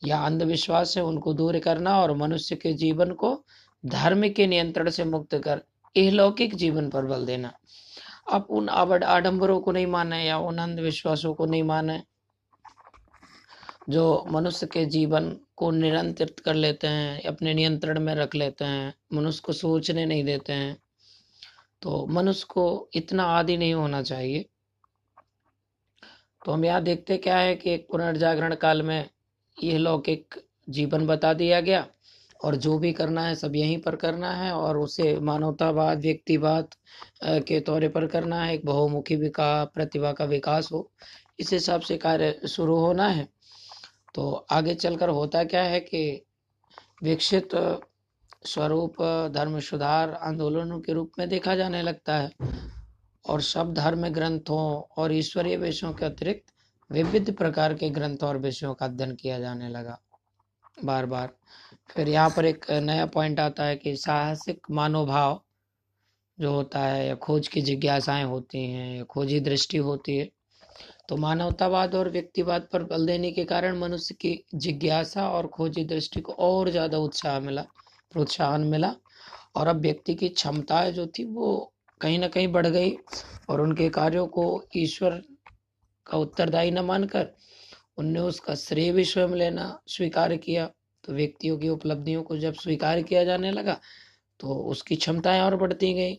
या 0.06 0.18
अंधविश्वास 0.26 0.98
है, 0.98 1.04
उनको 1.04 1.34
दूर 1.34 1.60
करना 1.60 1.98
और 2.02 2.16
मनुष्य 2.18 2.56
के 2.56 2.74
जीवन 2.74 3.12
को 3.14 3.44
धर्म 3.84 4.28
के 4.30 4.48
नियंत्रण 4.48 4.90
से 4.90 5.04
मुक्त 5.04 5.36
कर, 5.36 5.62
इहलौकिक 5.96 6.56
जीवन 6.56 6.90
पर 6.90 7.06
बल 7.06 7.26
देना। 7.26 7.54
आप 8.32 8.48
उन 8.50 8.70
आडंबरों 8.70 9.60
को 9.60 9.72
नहीं 9.72 9.88
माने 9.88 10.24
या 10.26 10.38
उन 10.40 10.58
अंधविश्वासों 10.58 11.34
को 11.34 11.46
नहीं 11.46 11.64
माने 11.64 12.02
जो 13.90 14.26
मनुष्य 14.32 14.68
के 14.68 14.86
जीवन 14.86 15.30
को 15.56 15.70
निरंतरित 15.72 16.40
कर 16.40 16.54
लेते 16.54 16.88
हैं, 16.88 17.22
अपने 17.24 17.54
नियंत्रण 17.54 18.00
में 18.00 18.14
रख 18.16 18.36
लेते 18.36 18.66
हैं, 18.66 18.94
मनुष्य 19.14 19.42
को 19.46 19.54
सोचने 19.54 20.06
नहीं 20.06 20.24
देते 20.24 20.54
हैं 20.54 20.78
तो 21.82 22.06
मनुष्य 22.08 22.46
को 22.50 22.90
इतना 22.96 23.24
आदि 23.30 23.58
नहीं 23.58 23.74
होना 23.74 24.02
चाहिए। 24.02 24.46
तो 26.48 26.52
हम 26.52 26.64
यहाँ 26.66 26.82
देखते 26.84 27.16
क्या 27.18 27.38
है 27.38 27.56
कि 27.56 27.70
एक 27.70 27.88
पुनर्जागरण 27.92 28.54
काल 28.56 28.82
में 28.82 29.10
यह 29.58 29.78
लौकिक 29.78 30.36
जीवन 30.70 31.06
बता 31.08 31.34
दिया 31.34 31.60
गया 31.62 31.86
और 32.40 32.56
जो 32.56 32.78
भी 32.80 32.92
करना 32.94 33.22
है 33.22 33.34
सब 33.36 33.56
यहीं 33.56 33.78
पर 33.82 33.96
करना 33.96 34.32
है 34.32 34.52
और 34.52 34.78
उसे 34.78 35.20
मानवतावाद, 35.20 36.02
व्यक्तिवाद 36.02 36.76
के 37.24 37.60
तौर 37.60 37.88
पर 37.88 38.08
करना 38.08 38.44
है, 38.44 38.54
एक 38.54 38.66
बहुमुखी 38.66 39.16
विकास 39.16 39.68
प्रतिभा 39.74 40.12
का 40.12 40.26
विकास 40.26 40.72
हो, 40.72 40.90
इस 41.40 41.52
हिसाब 41.54 41.82
से 41.82 41.98
कार्य 41.98 42.48
शुरू 42.48 42.76
होना 42.76 43.08
है। 43.08 43.28
तो 44.16 44.32
आगे 44.52 44.76
चलकर 44.76 45.10
होता 45.10 45.44
क्या 45.44 45.64
है 45.64 45.80
कि 45.80 46.22
विकसित 47.04 47.56
स्वरूप 48.46 49.02
धर्म 49.34 49.60
सुधार 49.60 50.14
आंदोलनों 50.24 50.80
के 50.80 50.94
रूप 50.94 51.12
में 51.20 51.28
देखा 51.30 51.56
जाने 51.56 51.82
लगता 51.82 52.18
है। 52.18 52.32
और 53.28 53.42
सब 53.42 53.74
धर्म 53.74 54.08
ग्रंथों 54.10 54.60
और 54.98 55.14
ईश्वरीय 55.14 55.58
विषयों 55.58 55.94
के 55.94 56.06
अतिरिक्त 56.06 56.54
विविध 56.90 57.36
प्रकार 57.38 57.74
के 57.74 57.90
ग्रंथों 57.90 58.30
और 58.30 58.38
विषयों 58.38 58.74
का 58.74 58.86
अध्ययन 58.86 59.16
किया 59.16 59.40
जाने 59.40 59.70
लगा। 59.70 59.98
बार 60.78 61.06
बार 61.06 61.30
फिर 61.90 62.10
यहाँ 62.10 62.30
पर 62.30 62.46
एक 62.46 62.66
नया 62.72 63.06
पॉइंट 63.06 63.40
आता 63.40 63.66
है 63.66 63.76
कि 63.76 63.96
साहसिक 63.98 64.68
मानोभाव 64.72 65.42
जो 66.38 66.52
होता 66.54 66.80
है 66.80 67.08
या 67.08 67.16
खोज 67.16 67.48
की 67.48 67.62
जिज्ञासाएँ 67.62 68.24
होती 68.24 68.64
हैं 68.72 68.98
या 68.98 69.04
खोजी 69.04 69.40
दृष्टि 69.40 69.78
होती 69.78 70.18
है 70.18 70.30
तो 71.10 71.18
मानवतावाद 71.18 71.96
और 71.96 72.10
व्यक्तिवाद 72.10 72.68
पर 72.74 72.84
बल 72.84 73.06
देने 73.06 73.32
के 73.32 73.44
कारण 73.46 73.78
मनुष्य 73.80 74.16
की 74.16 74.44
जिज्ञासा 74.56 75.30
और 75.30 75.48
खोजी 75.48 75.84
दृष्टि 75.84 76.22
को 76.22 76.34
और 76.34 76.70
ज़्यादा 76.70 76.98
उत्साह 76.98 77.40
मिला, 77.40 77.62
प्रोत्साहन 78.12 78.62
मिला 78.62 78.94
और 79.56 79.68
अब 79.68 79.82
व्यक्ति 79.82 80.16
की 80.16 80.30
क्षमताएँ 80.30 80.92
जो 80.92 81.08
थी 81.08 81.24
वो 81.26 81.74
कहीं 82.02 82.20
ना 82.20 82.28
कहीं 82.28 82.48
बढ़ 82.48 82.68
गई 82.68 82.98
और 83.50 83.62
उनके 83.62 83.90
कार्यों 83.90 84.28
को 84.28 84.46
ईश्वर 84.78 85.22
का 86.08 86.18
उत्तरदायी 86.18 86.72
न 86.72 86.80
मानकर 86.80 87.28
उनने 87.98 88.20
उसका 88.20 88.56
श्रेय 88.56 88.92
भी 88.92 89.04
स्वयं 89.06 89.36
लेना 89.36 89.80
स्वीकार 89.88 90.36
किया। 90.38 90.66
तो 91.04 91.14
व्यक्तियों 91.14 91.58
की 91.58 91.70
उपलब्धियों 91.70 92.24
को 92.24 92.38
जब 92.38 92.54
स्वीकार 92.54 93.02
किया 93.02 93.24
जाने 93.24 93.52
लगा 93.52 93.80
तो 94.40 94.56
उसकी 94.72 94.96
क्षमताएँ 94.96 95.42
और 95.42 95.56
बढ़ती 95.56 95.94
गई। 95.94 96.18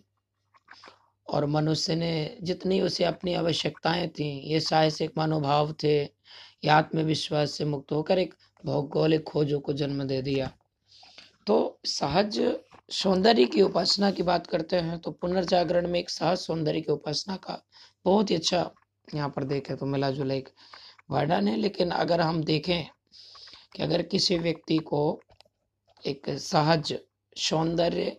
और 1.27 1.47
मनुष्य 1.47 1.95
ने 1.97 2.39
जितनी 2.43 2.81
उसे 2.81 3.05
अपनी 3.05 3.35
आवश्यकताएँ 3.35 4.09
थी, 4.09 4.29
ये 4.53 4.61
साहसिक 4.61 5.13
मनोभाव 5.19 5.73
थे, 5.83 6.03
या 6.65 6.77
आत्मविश्वास 6.77 7.53
से 7.53 7.65
मुक्त 7.65 7.93
होकर 7.93 8.19
एक 8.19 8.35
भौगोलिक 8.65 9.25
खोजों 9.25 9.61
को 9.61 9.73
जन्म 9.73 10.05
दे 10.05 10.23
दिया। 10.23 10.51
तो 11.47 11.81
सहज 11.87 12.39
सौंदर्य 12.89 13.45
की 13.45 13.63
उपासना 13.63 14.11
की 14.11 14.23
बात 14.23 14.47
करते 14.47 14.77
हैं 14.77 14.99
तो 14.99 15.11
पुनर्जागरण 15.13 15.89
में 15.89 15.99
एक 16.01 16.11
सहज 16.11 16.39
सौंदर्य 16.39 16.81
की 16.81 16.93
उपासना 16.93 17.37
का 17.37 17.61
बहुत 18.05 18.31
ही 18.31 18.35
अच्छा 18.35 18.71
यहाँ 19.15 19.29
पर 19.29 19.45
देखें 19.45 19.77
तो 19.77 19.87
मिला 19.87 20.11
जुला 20.11 20.35
एक 20.35 20.49
वर्णन 21.11 21.49
है। 21.49 21.57
लेकिन 21.57 21.91
अगर 21.91 22.21
हम 22.21 22.43
देखें 22.45 22.85
कि 23.77 23.83
अगर 23.83 24.03
किसी 24.03 24.39
व्यक्ति 24.39 24.79
को 24.79 25.03
एक 26.03 26.31
सहज 26.31 26.95
सौंदर्य 27.37 28.17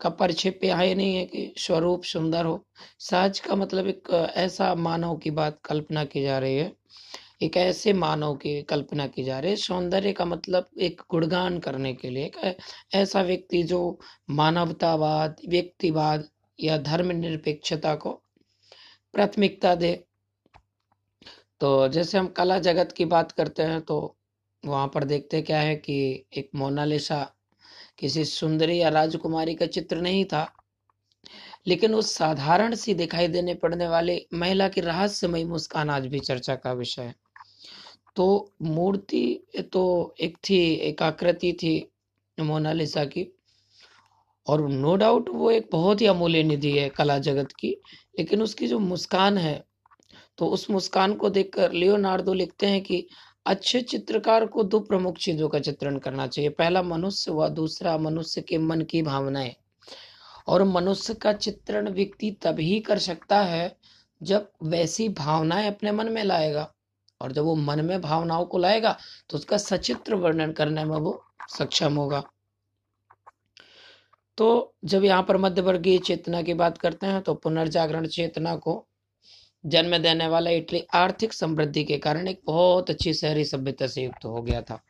का 0.00 0.08
परिक्षेप 0.10 0.64
यहाँ 0.64 0.84
नहीं 0.86 1.14
है 1.16 1.24
कि 1.26 1.52
स्वरूप 1.58 2.02
सुंदर 2.04 2.44
हो, 2.44 2.64
सहज 3.00 3.38
का 3.40 3.54
मतलब 3.56 3.86
एक 3.86 4.10
ऐसा 4.36 4.74
मानव 4.74 5.16
की 5.16 5.30
बात 5.30 5.58
कल्पना 5.64 6.04
की 6.04 6.22
जा 6.22 6.38
रही 6.38 6.56
है 6.56 6.72
एक 7.40 7.56
ऐसे 7.56 7.92
मानव 7.92 8.34
की 8.36 8.62
कल्पना 8.62 9.06
की 9.06 9.24
जा 9.24 9.38
रही 9.38 9.50
है, 9.50 9.56
सौंदर्य 9.56 10.12
का 10.12 10.24
मतलब 10.24 10.66
एक 10.78 11.00
गुणगान 11.10 11.58
करने 11.58 11.92
के 11.94 12.10
लिए, 12.10 12.24
एक 12.24 12.56
ऐसा 12.94 13.22
व्यक्ति 13.22 13.62
जो 13.62 13.98
मानवतावाद, 14.30 15.36
व्यक्तिवाद 15.48 16.28
या 16.58 16.78
धर्म 16.78 17.10
निरपेक्षता 17.12 17.94
को 17.94 18.10
प्राथमिकता 19.14 19.74
दे। 19.74 19.92
तो 21.60 21.88
जैसे 21.88 22.18
हम 22.18 22.26
कला 22.28 22.58
जगत 22.58 22.92
की 22.92 23.04
बात 23.06 23.32
करते 23.32 23.62
हैं 23.62 23.80
तो 23.82 23.98
वहाँ 24.64 24.86
पर 24.94 25.04
देखते 25.04 25.42
क्या 25.42 25.60
है 25.60 25.74
कि 25.76 25.96
एक 26.32 26.50
मोनालिसा 26.54 27.22
किसी 27.98 28.24
सुंदरी 28.24 28.80
या 28.80 28.88
राजकुमारी 28.88 29.54
का 29.54 29.66
चित्र 29.68 30.00
नहीं 30.00 30.24
था, 30.24 30.46
लेकिन 31.66 31.94
उस 31.94 32.14
साधारण 32.14 32.74
सी 32.74 32.94
दिखाई 32.94 33.28
देने 33.28 33.54
पड़ने 33.56 33.88
वाले 33.88 34.20
महिला 34.34 34.68
की 34.68 34.80
रहस्यमयी 34.80 35.44
मुस्कान 35.44 35.90
आज 35.90 36.06
भी 36.06 36.20
चर्चा 36.20 36.54
का 36.56 36.72
विषय 36.72 37.02
है। 37.02 37.14
तो 38.16 38.52
मूर्ति 38.62 39.46
तो 39.72 40.14
एक 40.20 40.36
थी, 40.48 40.58
एक 40.74 41.02
आकृति 41.02 41.52
थी 41.52 41.90
मोनालिसा 42.38 43.04
की। 43.04 43.26
और 44.46 44.68
नो 44.68 44.94
डाउट 44.96 45.28
वो 45.28 45.50
एक 45.50 45.68
बहुत 45.72 46.00
ही 46.00 46.06
अमूल्य 46.06 46.42
निधि 46.42 46.70
है 46.72 46.88
कला 46.88 47.18
जगत 47.18 47.52
की, 47.52 47.68
लेकिन 48.18 48.42
उसकी 48.42 48.66
जो 48.66 48.78
मुस्कान 48.78 49.38
है 49.38 49.64
तो 50.38 50.46
उस 50.46 50.68
मुस्कान 50.70 51.14
को 51.14 51.28
देखकर 51.30 51.72
लियोनार्डो 51.72 52.32
लिखते 52.34 52.66
हैं 52.66 52.82
कि 52.82 53.06
अच्छे 53.46 53.80
चित्रकार 53.82 54.46
को 54.46 54.62
दो 54.64 54.80
प्रमुख 54.80 55.16
चीज़ों 55.16 55.48
का 55.48 55.58
चित्रण 55.58 55.98
करना 55.98 56.26
चाहिए। 56.26 56.50
पहला, 56.50 56.82
मनुष्य 56.82 57.32
व 57.32 57.48
दूसरा, 57.48 57.96
मनुष्य 57.98 58.40
के 58.40 58.58
मन 58.58 58.80
की 58.80 59.02
भावनाएँ। 59.02 59.54
और 60.48 60.64
मनुष्य 60.64 61.14
का 61.14 61.32
चित्रण 61.32 61.88
व्यक्ति 61.88 62.30
तभी 62.42 62.80
कर 62.80 62.98
सकता 62.98 63.40
है 63.42 63.76
जब 64.20 64.50
वैसी 64.62 65.08
भावनाएँ 65.08 65.66
अपने 65.68 65.92
मन 65.92 66.12
में 66.12 66.22
लाएगा। 66.24 66.72
और 67.20 67.32
जब 67.32 67.44
वो 67.44 67.54
मन 67.56 67.84
में 67.84 68.00
भावनाओं 68.00 68.44
को 68.46 68.58
लाएगा 68.58 68.96
तो 69.30 69.36
उसका 69.36 69.56
सचित्र 69.58 70.14
वर्णन 70.16 70.52
करने 70.52 70.84
में 70.84 70.96
वो 70.96 71.22
सक्षम 71.50 71.96
होगा। 71.96 72.22
तो 74.38 74.74
जब 74.84 75.04
यहाँ 75.04 75.22
पर 75.22 75.36
मध्यवर्गीय 75.36 75.98
चेतना 75.98 76.42
की 76.42 76.54
बात 76.54 76.78
करते 76.78 77.06
हैं 77.06 77.20
तो 77.22 77.34
पुनर्जागरण 77.36 78.06
चेतना 78.08 78.56
को 78.56 78.84
जन्म 79.64 79.96
देने 79.98 80.26
वाला 80.28 80.50
इटली 80.52 80.84
आर्थिक 80.94 81.32
समृद्धि 81.32 81.84
के 81.84 81.96
कारण 81.98 82.28
एक 82.28 82.40
बहुत 82.46 82.90
अच्छी 82.90 83.14
शहरी 83.14 83.44
सभ्यता 83.44 83.86
से 83.86 84.02
युक्त 84.02 84.24
हो 84.24 84.42
गया 84.42 84.60
था। 84.62 84.80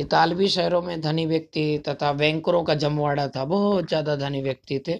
इतालवी 0.00 0.48
शहरों 0.48 0.80
में 0.82 1.00
धनी 1.00 1.26
व्यक्ति 1.26 1.82
तथा 1.88 2.12
बैंकरों 2.12 2.62
का 2.64 2.74
जमवाड़ा 2.76 3.26
था, 3.28 3.44
बहुत 3.44 3.88
ज़्यादा 3.88 4.16
धनी 4.16 4.42
व्यक्ति 4.42 4.78
थे। 4.88 4.98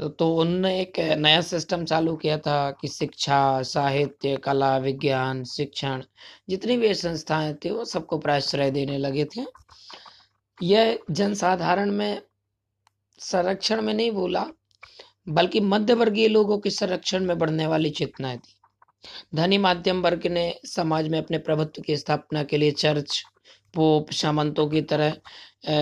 तो 0.00 0.36
उनने 0.36 0.80
एक 0.80 1.00
नया 1.00 1.40
सिस्टम 1.40 1.84
चालू 1.84 2.16
किया 2.16 2.38
था 2.38 2.70
कि 2.70 2.88
शिक्षा, 2.88 3.62
साहित्य, 3.62 4.36
कला, 4.36 4.78
विज्ञान, 4.78 5.44
शिक्षण, 5.44 6.02
जितनी 6.48 6.76
भी 6.76 6.94
संस्थाएँ 6.94 7.54
थी, 7.54 7.70
वो 7.70 7.84
सबको 7.84 8.18
प्राश्रय 8.18 8.70
देने 8.70 8.98
लगे 8.98 9.24
थे। 9.24 9.44
यह 10.62 10.98
जनसाधारण 11.10 11.90
में 11.90 12.22
संरक्षण 13.18 13.82
में 13.82 13.94
नहीं 13.94 14.10
बोला, 14.10 14.46
बल्कि 15.28 15.60
मध्य 15.60 15.94
वर्गीय 15.94 16.28
लोगों 16.28 16.58
के 16.58 16.70
संरक्षण 16.70 17.24
में 17.24 17.38
बढ़ने 17.38 17.66
वाली 17.66 17.90
चेतनाएँ 17.90 18.38
थी। 18.38 18.54
धनी 19.34 19.58
माध्यम 19.58 20.02
वर्ग 20.02 20.26
ने 20.26 20.60
समाज 20.64 21.08
में 21.08 21.18
अपने 21.18 21.38
प्रभुत्व 21.38 21.82
की 21.82 21.96
स्थापना 21.96 22.42
के 22.42 22.56
लिए 22.56 22.70
चर्च 22.70 23.24
पोप 23.74 24.10
सामंतों 24.12 24.66
की 24.68 24.80
तरह 24.82 25.16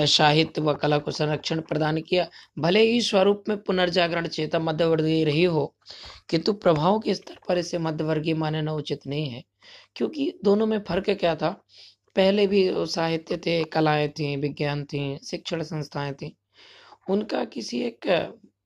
साहित्य 0.06 0.60
व 0.62 0.74
कला 0.74 0.98
को 0.98 1.10
संरक्षण 1.10 1.60
प्रदान 1.60 2.00
किया। 2.00 2.26
भले 2.58 2.80
ही 2.82 3.00
स्वरूप 3.00 3.44
में 3.48 3.56
पुनर्जागरण 3.58 4.26
चेता 4.28 4.58
मध्यवर्गीय 4.58 5.24
रही 5.24 5.44
हो, 5.44 5.74
किंतु 6.30 6.52
प्रभाव 6.54 6.98
के 7.00 7.14
स्तर 7.14 7.38
पर 7.48 7.58
इसे 7.58 7.78
मध्यवर्गीय 7.78 8.34
मानना 8.34 8.72
उचित 8.74 9.06
नहीं 9.06 9.28
है। 9.30 9.42
क्योंकि 9.96 10.32
दोनों 10.44 10.66
में 10.66 10.78
फ़र्क 10.88 11.10
क्या 11.10 11.34
था? 11.36 11.50
पहले 12.16 12.46
भी 12.46 12.68
साहित्य 12.86 13.36
थे, 13.46 13.62
कलाएँ 13.64 14.08
थी, 14.08 14.36
विज्ञान 14.36 14.84
थी, 14.84 15.18
शिक्षण 15.24 15.62
संस्थाएँ 15.62 16.12
थी। 16.12 16.36
उनका 17.10 17.44
किसी 17.44 17.80
एक 17.82 18.06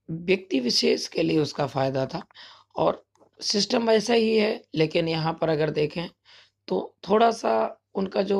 व्यक्ति 0.08 0.60
विशेष 0.60 1.06
के 1.08 1.22
लिए 1.22 1.38
उसका 1.38 1.66
फ़ायदा 1.66 2.06
था। 2.06 2.22
और 2.76 3.04
सिस्टम 3.40 3.88
वैसा 3.88 4.14
ही 4.14 4.36
है, 4.36 4.62
लेकिन 4.74 5.08
यहाँ 5.08 5.32
पर 5.40 5.48
अगर 5.48 5.70
देखें 5.70 6.06
तो 6.68 6.96
थोड़ा 7.08 7.30
सा 7.30 7.52
उनका 7.94 8.22
जो 8.22 8.38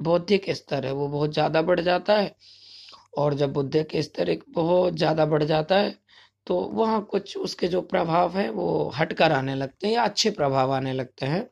बौद्धिक 0.00 0.50
स्तर 0.52 0.86
है, 0.86 0.92
वो 0.92 1.08
बहुत 1.08 1.32
ज़्यादा 1.32 1.62
बढ़ 1.62 1.80
जाता 1.82 2.14
है 2.14 2.34
और 3.18 3.34
जब 3.34 3.52
बुद्ध 3.52 3.82
के 3.84 4.02
स्तर 4.02 4.28
एक 4.30 4.44
बहुत 4.50 4.96
ज़्यादा 4.96 5.26
बढ़ 5.26 5.44
जाता 5.44 5.76
है 5.78 5.94
तो 6.46 6.58
वहाँ 6.74 7.00
कुछ 7.10 7.36
उसके 7.38 7.68
जो 7.68 7.80
प्रभाव 7.84 8.36
है, 8.38 8.48
वो 8.50 8.92
हटकर 8.96 9.32
आने 9.32 9.54
लगते 9.54 9.86
हैं 9.86 9.94
या 9.94 10.04
अच्छे 10.04 10.30
प्रभाव 10.32 10.72
आने 10.74 10.92
लगते 10.92 11.26
हैं। 11.26 11.48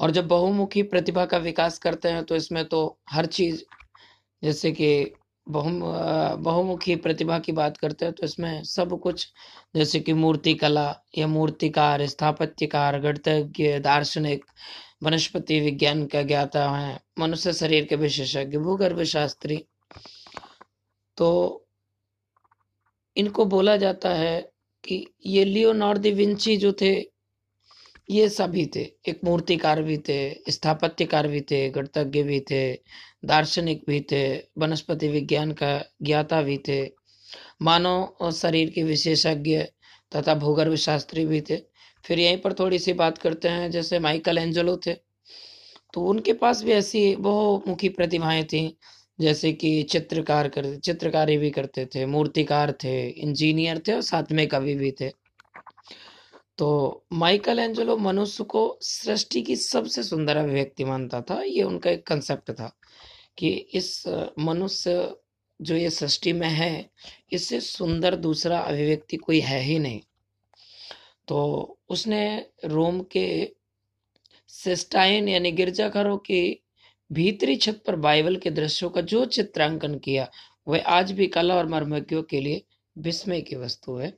और 0.00 0.10
जब 0.10 0.26
बहुमुखी 0.28 0.82
प्रतिभा 0.84 1.24
का 1.26 1.38
विकास 1.38 1.78
करते 1.78 2.08
हैं 2.08 2.24
तो 2.24 2.36
इसमें 2.36 2.64
तो 2.66 2.80
हर 3.10 3.26
चीज़, 3.28 3.62
जैसे 4.42 4.72
कि 4.72 5.14
बहु 5.46 5.70
बहुमुखी 6.42 6.96
प्रतिभा 6.98 7.38
की 7.38 7.52
बात 7.52 7.76
करते 7.76 8.04
हैं 8.04 8.14
तो 8.14 8.26
इसमें 8.26 8.62
सब 8.64 8.98
कुछ, 9.02 9.26
जैसे 9.76 10.00
कि 10.00 10.12
मूर्ति 10.14 10.54
कला 10.54 10.94
या 11.18 11.26
मूर्तिकार, 11.28 12.06
स्थापत्यकार, 12.06 12.98
गणतज्ञ, 13.00 13.78
दार्शनिक 13.80 14.44
वनस्पति 15.02 15.60
विज्ञान 15.60 16.06
का 16.06 16.22
ज्ञाता 16.22 16.70
है, 16.70 17.00
मनुष्य 17.18 17.52
शरीर 17.52 17.84
के 17.84 17.96
विशेषज्ञ, 17.96 18.58
भूगर्भ 18.58 19.02
शास्त्री। 19.02 19.64
तो 21.16 21.64
इनको 23.16 23.44
बोला 23.44 23.76
जाता 23.76 24.10
है 24.14 24.52
कि 24.84 25.06
ये 25.26 25.44
लियोनार्ड 25.44 26.06
विंची 26.06 26.56
जो 26.56 26.72
थे, 26.72 27.18
ये 28.10 28.28
सभी 28.28 28.70
थे। 28.76 28.80
एक 28.80 29.20
मूर्तिकार 29.24 29.82
भी 29.82 29.98
थे, 29.98 30.34
स्थापत्यकार 30.48 31.28
भी 31.28 31.40
थे, 31.40 31.70
गणतज्ञ 31.70 32.22
भी 32.22 32.40
थे, 32.40 32.74
दार्शनिक 33.24 33.84
भी 33.86 34.00
थे, 34.00 34.36
वनस्पति 34.36 35.08
विज्ञान 35.08 35.52
का 35.52 35.84
ज्ञाता 36.02 36.42
भी 36.42 36.58
थे। 36.58 36.92
मानव 37.62 38.16
और 38.20 38.32
शरीर 38.32 38.70
के 38.70 38.82
विशेषज्ञ 38.82 39.58
तथा 40.16 40.34
भूगर्भ 40.34 40.74
शास्त्री 40.74 41.26
भी 41.26 41.40
थे। 41.40 41.67
फिर 42.04 42.18
यहीं 42.18 42.38
पर 42.38 42.52
थोड़ी 42.52 42.78
सी 42.78 42.92
बात 42.92 43.18
करते 43.18 43.48
हैं, 43.48 43.70
जैसे 43.70 43.98
माइकल 43.98 44.38
एंजलो 44.38 44.76
थे। 44.76 44.94
तो 45.94 46.04
उनके 46.04 46.32
पास 46.32 46.62
भी 46.62 46.72
ऐसी 46.72 47.16
बहुमुखी 47.16 47.88
प्रतिभाएँ 47.88 48.44
थी, 48.44 48.78
जैसे 49.20 49.52
कि 49.52 49.82
चित्रकार 49.82 50.48
कर, 50.48 50.76
चित्रकारी 50.76 51.36
भी 51.36 51.50
करते 51.50 51.86
थे, 51.86 52.06
मूर्तिकार 52.06 52.72
थे, 52.72 53.08
इंजीनियर 53.08 53.78
थे 53.78 53.92
और 53.92 54.00
साथ 54.00 54.32
में 54.32 54.48
कवि 54.48 54.74
भी 54.74 54.90
थे। 54.90 55.08
तो 56.58 57.06
माइकल 57.12 57.58
एंजलो 57.58 57.96
मनुष्य 57.96 58.44
को 58.44 58.78
सृष्टि 58.82 59.42
की 59.42 59.56
सबसे 59.56 60.02
सुंदर 60.02 60.36
अभिव्यक्ति 60.36 60.84
मानता 60.84 61.20
था, 61.20 61.42
ये 61.42 61.62
उनका 61.62 61.90
एक 61.90 62.06
कंसेप्ट 62.06 62.50
था 62.50 62.76
कि 63.38 63.48
इस 63.48 64.04
मनुष्य 64.38 65.16
जो 65.60 65.76
ये 65.76 65.90
सृष्टि 65.90 66.32
में 66.32 66.48
है, 66.48 66.90
इससे 67.32 67.60
सुंदर 67.60 68.16
दूसरा 68.16 68.58
अभिव्यक्ति 68.58 69.16
कोई 69.16 69.40
है 69.40 69.60
ही 69.60 69.78
नहीं। 69.78 70.00
तो 71.28 71.78
उसने 71.88 72.46
रोम 72.64 73.00
के 73.02 73.52
सिस्टाइन 74.48 75.28
यानी 75.28 75.52
गिरजाघरों 75.52 76.16
की 76.18 76.62
भीतरी 77.10 77.56
छत 77.56 77.82
पर 77.86 77.96
बाइबल 77.96 78.36
के 78.36 78.50
दृश्यों 78.50 78.90
का 78.90 79.00
जो 79.00 79.24
चित्रांकन 79.24 79.98
किया, 79.98 80.30
वह 80.68 80.82
आज 80.86 81.12
भी 81.12 81.26
कला 81.26 81.54
और 81.54 81.66
मर्मज्ञों 81.66 82.22
के 82.22 82.40
लिए 82.40 82.62
विस्मय 82.96 83.40
की 83.40 83.56
वस्तु 83.56 83.96
है। 83.96 84.12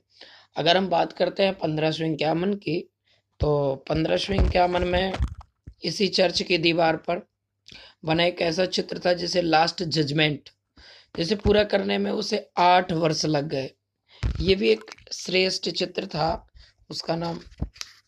अगर 0.57 0.77
हम 0.77 0.87
बात 0.89 1.13
करते 1.13 1.43
हैं 1.43 1.53
पंद्रहवीं 1.53 2.13
इक्यावन 2.13 2.53
की 2.53 2.79
तो 3.39 3.75
पंद्रहवीं 3.89 4.39
इक्यावन 4.47 4.83
में 4.83 5.13
इसी 5.83 6.07
चर्च 6.07 6.41
की 6.41 6.57
दीवार 6.57 6.95
पर 6.97 7.27
बना 8.05 8.23
एक 8.23 8.41
ऐसा 8.41 8.65
चित्र 8.65 8.99
था 8.99 9.13
जिसे 9.13 9.41
लास्ट 9.41 9.83
जजमेंट 9.83 10.49
जिसे 11.17 11.35
पूरा 11.35 11.63
करने 11.63 11.97
में 11.97 12.11
उसे 12.11 12.49
आठ 12.57 12.91
वर्ष 12.91 13.25
लग 13.25 13.47
गए। 13.47 13.69
ये 14.39 14.55
भी 14.55 14.69
एक 14.69 14.91
श्रेष्ठ 15.11 15.69
चित्र 15.69 16.05
था। 16.05 16.47
उसका 16.91 17.15
नाम, 17.15 17.39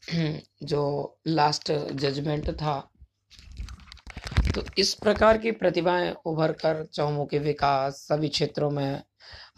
जो 0.64 1.20
लास्ट 1.28 1.72
जजमेंट 1.72 2.50
था 2.52 2.80
तो 4.56 4.64
इस 4.78 4.94
प्रकार 4.94 5.38
की 5.38 5.52
प्रतिभाएँ 5.52 6.12
उभर 6.26 6.52
कर 6.52 6.84
चौमुखी 6.86 7.40
विकास, 7.40 7.94
सभी 8.10 8.30
क्षेत्रों 8.30 8.70
में 8.72 9.02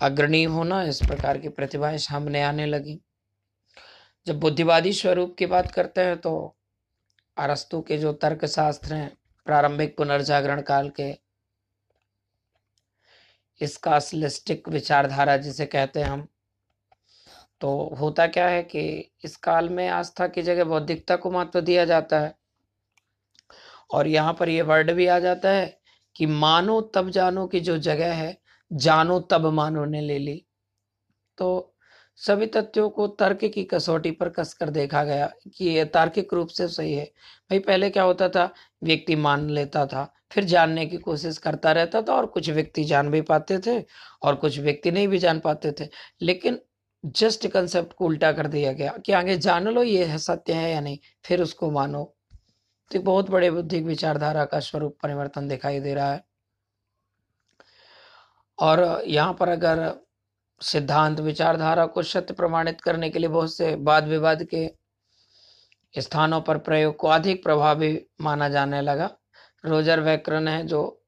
अग्रणी 0.02 0.44
होना, 0.44 0.82
इस 0.84 1.00
प्रकार 1.00 1.38
की 1.38 1.50
प्रतिभाएँ 1.50 1.98
सामने 1.98 2.42
आने 2.44 2.66
लगी। 2.66 3.00
जब 4.28 4.40
बुद्धिवादी 4.40 4.94
स्वरूप 4.94 5.36
की 5.40 5.46
बात 5.46 5.72
करते 5.72 6.02
हैं 6.02 6.18
तो 6.18 6.34
अरस्तु 7.38 7.82
के 7.82 7.98
जो 7.98 8.14
तर्क 8.14 8.46
शास्त्र 8.46 8.94
हैं, 8.94 9.12
प्रारंभिक 9.48 9.98
पुनर्जागरण 9.98 10.62
काल 10.62 10.90
के, 11.00 11.12
इसका 13.62 14.00
विचारधारा 14.70 15.38
जिसे 15.38 15.66
कहते 15.66 16.00
हैं 16.00 16.08
हम 16.08 16.28
तो 17.66 17.96
होता 18.00 18.28
क्या 18.28 18.48
है 18.48 18.64
कि 18.64 19.12
इस 19.24 19.36
काल 19.36 19.70
में 19.70 19.90
आस्था 19.90 20.28
की 20.28 20.42
जगह 20.42 20.64
बौद्धिकता 20.64 21.16
को 21.16 21.32
महत्व 21.32 21.62
दिया 21.62 21.86
जाता 21.86 22.20
है। 22.20 22.36
और 23.92 24.08
यहाँ 24.08 24.34
पर 24.34 24.50
यह 24.50 24.64
वर्ड 24.64 24.92
भी 24.92 25.08
आ 25.08 25.20
जाता 25.20 25.50
है 25.50 25.80
कि 26.16 26.26
मानो 26.26 26.82
तब 26.82 27.10
जानो 27.10 27.48
की 27.48 27.60
जो 27.60 27.78
जगह 27.78 28.14
है, 28.14 28.38
जानो 28.74 29.20
तब 29.20 29.46
मानो 29.46 29.86
ने 29.86 30.02
ले 30.02 30.20
ली। 30.20 30.46
तो 31.38 31.76
सभी 32.16 32.46
तथ्यों 32.46 32.90
को 32.90 33.08
तर्क 33.08 33.46
की 33.46 33.64
कसौटी 33.64 34.12
पर 34.12 34.30
कसकर 34.30 34.70
देखा 34.70 35.04
गया 35.04 35.34
कि 35.58 35.66
यह 35.66 35.86
तार्किक 35.86 36.34
रूप 36.34 36.48
से 36.48 36.68
सही 36.68 36.94
है। 36.94 37.06
भाई, 37.50 37.60
पहले 37.60 37.90
क्या 37.90 38.04
होता 38.04 38.30
था? 38.30 38.54
व्यक्ति 38.84 39.16
मान 39.16 39.50
लेता 39.50 39.86
था, 39.86 40.14
फिर 40.32 40.44
जानने 40.44 40.86
की 40.86 40.98
कोशिश 40.98 41.38
करता 41.38 41.72
रहता 41.72 42.02
था 42.02 42.14
और 42.14 42.26
कुछ 42.26 42.50
व्यक्ति 42.50 42.84
जान 42.84 43.12
भी 43.12 43.22
पाते 43.22 43.60
थे 43.60 43.86
और 44.22 44.36
कुछ 44.36 44.60
व्यक्ति 44.60 44.92
नहीं 44.92 45.08
भी 45.08 45.18
जान 45.18 45.40
पाते 45.40 45.72
थे। 45.72 45.88
लेकिन 46.22 46.60
जस्ट 47.06 47.48
कंसेप्ट 47.48 47.94
को 47.94 48.06
उल्टा 48.06 48.32
कर 48.32 48.48
दिया 48.48 48.74
गया 48.74 48.98
कि 49.06 49.12
आगे 49.12 49.38
जान 49.38 49.68
लो 49.68 49.84
ये 49.84 50.06
है, 50.06 50.18
सत्य 50.18 50.54
है 50.54 50.72
या 50.72 50.80
नहीं, 50.80 50.98
फिर 51.26 51.42
उसको 51.42 51.72
मानो। 51.72 52.16
तो 52.92 53.00
बहुत 53.00 53.30
बड़े 53.30 53.52
बुद्धिक 53.52 53.84
विचारधारा 53.84 54.46
का 54.46 54.60
स्वरूप 54.60 54.98
परिवर्तन 55.04 55.48
दिखाई 55.48 55.80
दे 55.80 55.94
रहा 55.94 56.14
है। 56.14 56.26
और 58.60 59.04
यहाँ 59.08 59.34
पर 59.34 59.50
अगर 59.50 59.94
सिद्धांत 60.62 61.20
विचारधारा 61.20 61.86
को 61.86 62.04
सत्य 62.04 62.34
प्रमाणित 62.34 62.82
करने 62.82 63.10
के 63.10 63.20
लिए 63.20 63.30
बहुत 63.30 63.56
से 63.56 63.76
वाद 63.76 64.08
विवाद 64.08 64.44
के 64.44 64.72
स्थानों 66.02 66.42
पर 66.42 66.58
प्रयोग 66.58 66.96
को 66.96 67.08
अधिक 67.08 67.44
प्रभावी 67.44 68.06
माना 68.22 68.50
जाने 68.50 68.82
लगा। 68.82 69.10
रोजर 69.66 70.00
वैक्रन 70.00 70.48
है 70.48 70.68
जो 70.68 71.04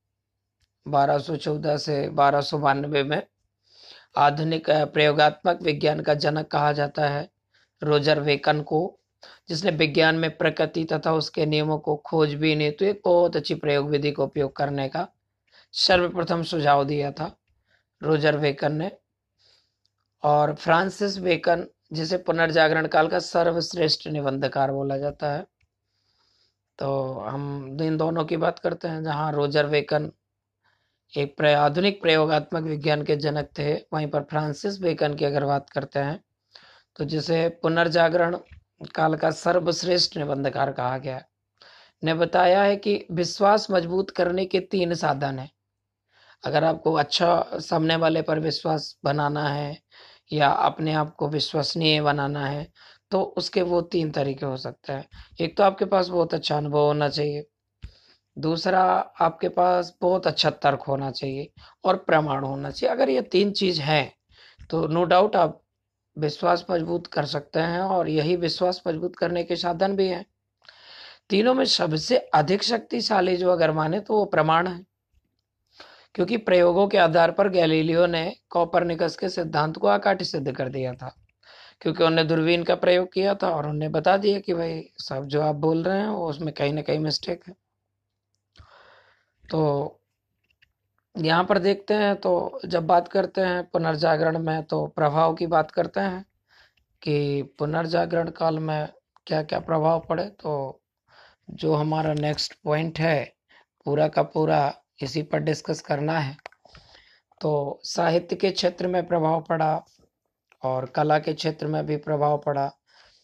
1214 0.86 1.78
से 1.78 2.10
बारह 2.10 2.42
में 3.04 3.24
आधुनिक 4.18 4.70
प्रयोगात्मक 4.70 5.62
विज्ञान 5.62 6.00
का 6.00 6.14
जनक 6.14 6.48
कहा 6.48 6.72
जाता 6.72 7.10
है। 7.10 7.30
रोजर 7.82 8.20
वेकन 8.20 8.62
को, 8.62 9.00
जिसने 9.50 9.72
विज्ञान 9.72 10.16
में 10.16 10.30
प्रकृति 10.38 10.84
तथा 10.84 11.14
उसके 11.14 11.46
नियमों 11.46 11.78
को 11.80 11.96
खोजबीन 12.06 12.70
तो 12.72 12.86
एक 12.86 13.02
बहुत 13.06 13.36
अच्छी 13.36 13.56
प्रयोग 13.56 13.90
विधि 13.90 14.12
का 14.12 14.24
उपयोग 14.24 14.56
करने 14.56 14.88
का 14.90 15.08
सर्वप्रथम 15.74 16.44
सुझाव 16.44 16.84
दिया 16.86 17.12
था 17.12 17.36
रोजर 18.02 18.38
वेकन 18.38 18.74
ने। 18.74 18.92
और 20.24 20.54
फ्रांसिस 20.56 21.18
वेकन, 21.18 21.68
जिसे 21.94 22.18
पुनर्जागरण 22.18 22.88
काल 22.88 23.08
का 23.08 23.20
सर्वश्रेष्ठ 23.20 24.08
निबंधकार 24.08 24.72
बोला 24.72 24.98
जाता 24.98 25.32
है। 25.34 25.46
तो 26.80 27.14
हम 27.14 27.78
इन 27.82 27.98
दोनों 27.98 28.26
की 28.26 28.38
बात 28.38 28.60
करते 28.60 28.88
हैं, 28.88 29.04
जहाँ 29.04 29.32
रोजर 29.32 29.66
वेकन 29.66 30.12
एक 31.14 31.36
प्र, 31.38 31.46
आधुनिक 31.48 32.02
प्रयोगात्मक 32.02 32.64
विज्ञान 32.64 33.04
के 33.04 33.16
जनक 33.16 33.50
थे। 33.60 33.74
वहीं 33.94 34.08
पर 34.08 34.22
फ्रांसिस 34.24 34.78
बेकन 34.80 35.14
की 35.16 35.26
अगर 35.26 35.46
बात 35.46 35.70
करते 35.70 36.00
हैं 36.00 36.20
तो 36.96 37.06
जिसे 37.06 37.48
पुनर्जागरण 37.64 38.38
काल 38.96 39.16
का 39.18 39.32
सर्वश्रेष्ठ 39.34 40.18
निबंधकार 40.18 40.72
कहा 40.72 40.98
गया 41.00 41.22
ने 42.04 42.14
बताया 42.16 42.64
है 42.64 42.76
कि 42.78 42.96
विश्वास 43.14 43.68
मज़बूत 43.72 44.10
करने 44.12 44.46
के 44.46 44.60
तीन 44.62 44.94
साधन 44.96 45.40
है। 45.40 45.50
अगर 46.44 46.64
आपको 46.64 46.94
अच्छा 46.96 47.60
सामने 47.62 47.96
वाले 47.98 48.22
पर 48.22 48.40
विश्वास 48.40 48.96
बनाना 49.04 49.48
है 49.50 49.78
या 50.32 50.50
अपने 50.50 50.94
आप 50.96 51.16
को 51.16 51.30
विश्वसनीय 51.30 52.02
बनाना 52.02 52.46
है 52.48 52.68
तो 53.12 53.22
उसके 53.38 53.62
वो 53.64 53.82
तीन 53.84 54.12
तरीके 54.12 54.46
हो 54.46 54.58
सकते 54.58 54.94
हैं। 54.94 55.08
एक 55.42 55.58
तो 55.58 55.64
आपके 55.64 55.86
पास 55.88 56.08
बहुत 56.10 56.34
अच्छा 56.34 56.58
अनुभव 56.58 56.86
होना 56.88 57.10
चाहिए। 57.10 57.46
दूसरा, 58.38 58.84
आपके 59.22 59.50
पास 59.50 59.98
बहुत 60.02 60.28
अच्छा 60.28 60.50
तर्क 60.50 60.82
होना 60.82 61.12
चाहिए 61.12 61.50
और 61.86 61.96
प्रमाण 61.98 62.44
होना 62.44 62.72
चाहिए। 62.72 62.96
अगर 62.96 63.10
ये 63.10 63.22
तीन 63.22 63.52
चीज़ 63.52 63.82
है 63.82 64.14
तो 64.70 64.88
नो 64.88 65.04
डाउट 65.04 65.36
आप 65.36 65.62
विश्वास 66.18 66.66
मज़बूत 66.72 67.08
कर 67.08 67.26
सकते 67.26 67.60
हैं 67.60 67.80
और 67.80 68.10
यही 68.10 68.36
विश्वास 68.36 68.82
मज़बूत 68.88 69.16
करने 69.16 69.44
के 69.44 69.56
साधन 69.56 69.96
भी 69.96 70.08
हैं। 70.08 70.26
तीनों 71.30 71.54
में 71.54 71.66
सबसे 71.66 72.18
अधिक 72.18 72.64
शक्तिशाली 72.64 73.38
जो 73.38 73.52
अगर 73.52 73.72
माने 73.72 74.00
तो 74.00 74.14
वो 74.14 74.26
प्रमाण 74.26 74.68
है। 74.68 74.86
क्योंकि 76.16 76.38
प्रयोगों 76.38 76.88
के 76.88 76.98
आधार 76.98 77.32
पर 77.32 77.50
गैलीलियो 77.50 78.06
ने 78.06 78.36
कॉपरनिकस 78.50 79.18
के 79.18 79.30
सिद्धांत 79.30 79.78
को 79.78 79.88
आकाट 79.88 80.24
सिद्ध 80.24 80.52
कर 80.52 80.70
दिया 80.70 80.94
था। 80.94 81.16
क्योंकि 81.82 82.04
उन्होंने 82.04 82.24
दूरबीन 82.24 82.64
का 82.64 82.76
प्रयोग 82.76 83.14
किया 83.14 83.36
था 83.36 83.50
और 83.50 83.68
उन्हें 83.68 83.92
बता 83.92 84.18
दिया 84.18 84.40
कि 84.40 84.54
भाई, 84.54 84.84
सब 84.98 85.26
जो 85.26 85.42
आप 85.42 85.56
बोल 85.56 85.84
रहे 85.84 86.00
हैं, 86.00 86.08
वो 86.08 86.30
उसमें 86.30 86.54
कहीं 86.54 86.74
ना 86.74 86.82
कहीं 86.82 87.00
मिस्टेक 87.00 87.44
है। 87.48 87.54
तो 89.50 90.00
यहाँ 91.16 91.44
पर 91.44 91.60
देखते 91.60 91.94
हैं 91.94 92.16
तो 92.16 92.60
जब 92.66 92.86
बात 92.88 93.08
करते 93.08 93.42
हैं 93.42 93.64
पुनर्जागरण 93.64 94.40
में 94.40 94.64
तो 94.64 94.86
प्रभाव 94.88 95.34
की 95.36 95.48
बात 95.48 95.72
करते 95.72 96.00
हैं 96.00 96.26
कि 97.02 97.42
पुनर्जागरण 97.60 98.30
काल 98.30 98.60
में 98.60 98.88
क्या 99.28 99.42
क्या 99.44 99.60
प्रभाव 99.60 100.06
पड़े 100.10 100.26
तो 100.42 100.82
जो 101.50 101.74
हमारा 101.74 102.14
नेक्स्ट 102.14 102.54
पॉइंट 102.64 103.00
है, 103.00 103.24
पूरा 103.86 104.08
का 104.08 104.24
पूरा 104.24 104.74
इसी 105.02 105.22
पर 105.22 105.40
डिस्कस 105.40 105.82
करना 105.82 106.18
है। 106.20 106.36
तो 107.42 107.80
साहित्य 107.84 108.36
के 108.36 108.52
क्षेत्र 108.52 108.88
में 108.88 109.06
प्रभाव 109.08 109.42
पड़ा 109.42 109.86
और 110.64 110.86
कला 110.86 111.20
के 111.20 111.34
क्षेत्र 111.34 111.68
में 111.68 111.86
भी 111.86 111.98
प्रभाव 111.98 112.38
पड़ा, 112.46 112.72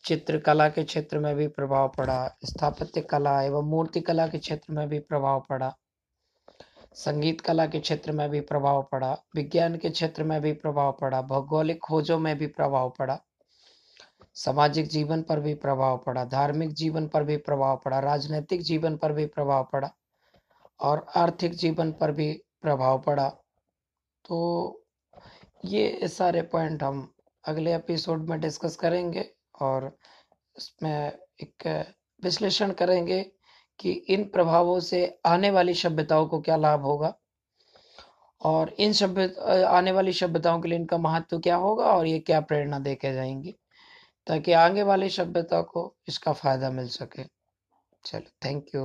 चित्रकला 0.04 0.68
के 0.70 0.84
क्षेत्र 0.84 1.20
में 1.20 1.36
भी 1.36 1.48
प्रभाव 1.48 1.88
पड़ा, 1.98 2.28
स्थापत्य 2.46 3.02
कला 3.02 3.42
एवं 3.42 3.70
मूर्ति 3.70 4.02
कला 4.02 4.28
के 4.28 4.40
क्षेत्र 4.40 4.74
में 4.74 4.88
भी 4.90 5.00
प्रभाव 5.00 5.46
पड़ा। 5.50 5.74
संगीत 6.96 7.42
कला 7.42 7.66
के 7.66 7.80
क्षेत्र 7.80 8.12
में 8.12 8.30
भी 8.30 8.40
प्रभाव 8.42 8.82
पड़ा, 8.92 9.12
विज्ञान 9.36 9.78
के 9.78 9.90
क्षेत्र 9.90 10.24
में 10.24 10.42
भी 10.42 10.54
प्रभाव 10.54 10.92
पड़ा, 11.02 11.22
भौगोलिक 11.22 11.80
खोजों 11.80 12.20
में 12.20 12.38
भी 12.38 12.48
प्रभाव 12.48 12.90
पड़ा, 12.90 13.20
सामाजिक 14.36 14.88
जीवन 14.88 15.22
पर 15.22 15.40
भी 15.40 15.54
प्रभाव 15.56 15.98
पड़ा, 15.98 16.24
धार्मिक 16.26 16.74
जीवन 16.74 17.08
पर 17.08 17.24
भी 17.24 17.38
प्रभाव 17.38 17.82
पड़ा, 17.86 18.00
राजनीतिक 18.00 18.62
जीवन 18.62 18.98
पर 18.98 19.12
भी 19.12 19.26
प्रभाव 19.26 19.70
पड़ा 19.74 19.92
और 20.80 21.06
आर्थिक 21.16 21.54
जीवन 21.54 21.92
पर 21.92 22.12
भी 22.12 22.32
प्रभाव 22.62 23.02
पड़ा। 23.02 23.28
तो 24.26 24.80
ये 25.66 26.08
सारे 26.08 26.42
पॉइंट 26.42 26.84
हम 26.84 27.08
अगले 27.44 27.76
एपिसोड 27.76 28.30
में 28.30 28.40
डिस्कस 28.40 28.76
करेंगे 28.76 29.30
और 29.62 29.98
इसमें 30.58 31.12
एक 31.42 31.68
विश्लेषण 32.24 32.72
करेंगे 32.72 33.20
कि 33.80 33.92
इन 33.92 34.24
प्रभावों 34.24 34.80
से 34.80 35.06
आने 35.26 35.50
वाली 35.52 35.74
सभ्यताओं 35.74 36.28
को 36.28 36.42
क्या 36.42 36.56
लाभ 36.56 36.82
होगा? 36.82 37.14
और 38.42 38.70
इन 38.80 38.94
सभ्य, 38.94 39.26
आने 39.68 39.92
वाली 39.92 40.14
सभ्यताओं 40.14 40.62
के 40.62 40.70
लिए 40.70 40.78
इनका 40.80 40.98
महत्व 40.98 41.40
क्या 41.40 41.56
होगा 41.56 41.86
और 41.86 42.08
ये 42.08 42.20
क्या 42.20 42.40
प्रेरणा 42.42 42.80
देके 42.80 43.14
जाएँगी 43.14 43.56
ताकि 44.28 44.52
आगे 44.52 44.84
वाली 44.84 45.10
सभ्यता 45.10 45.62
को 45.62 45.94
इसका 46.08 46.34
फ़ायदा 46.34 46.70
मिल 46.72 46.88
सके। 46.88 47.24
चलो 48.06 48.30
थैंक 48.46 48.76
यू 48.76 48.82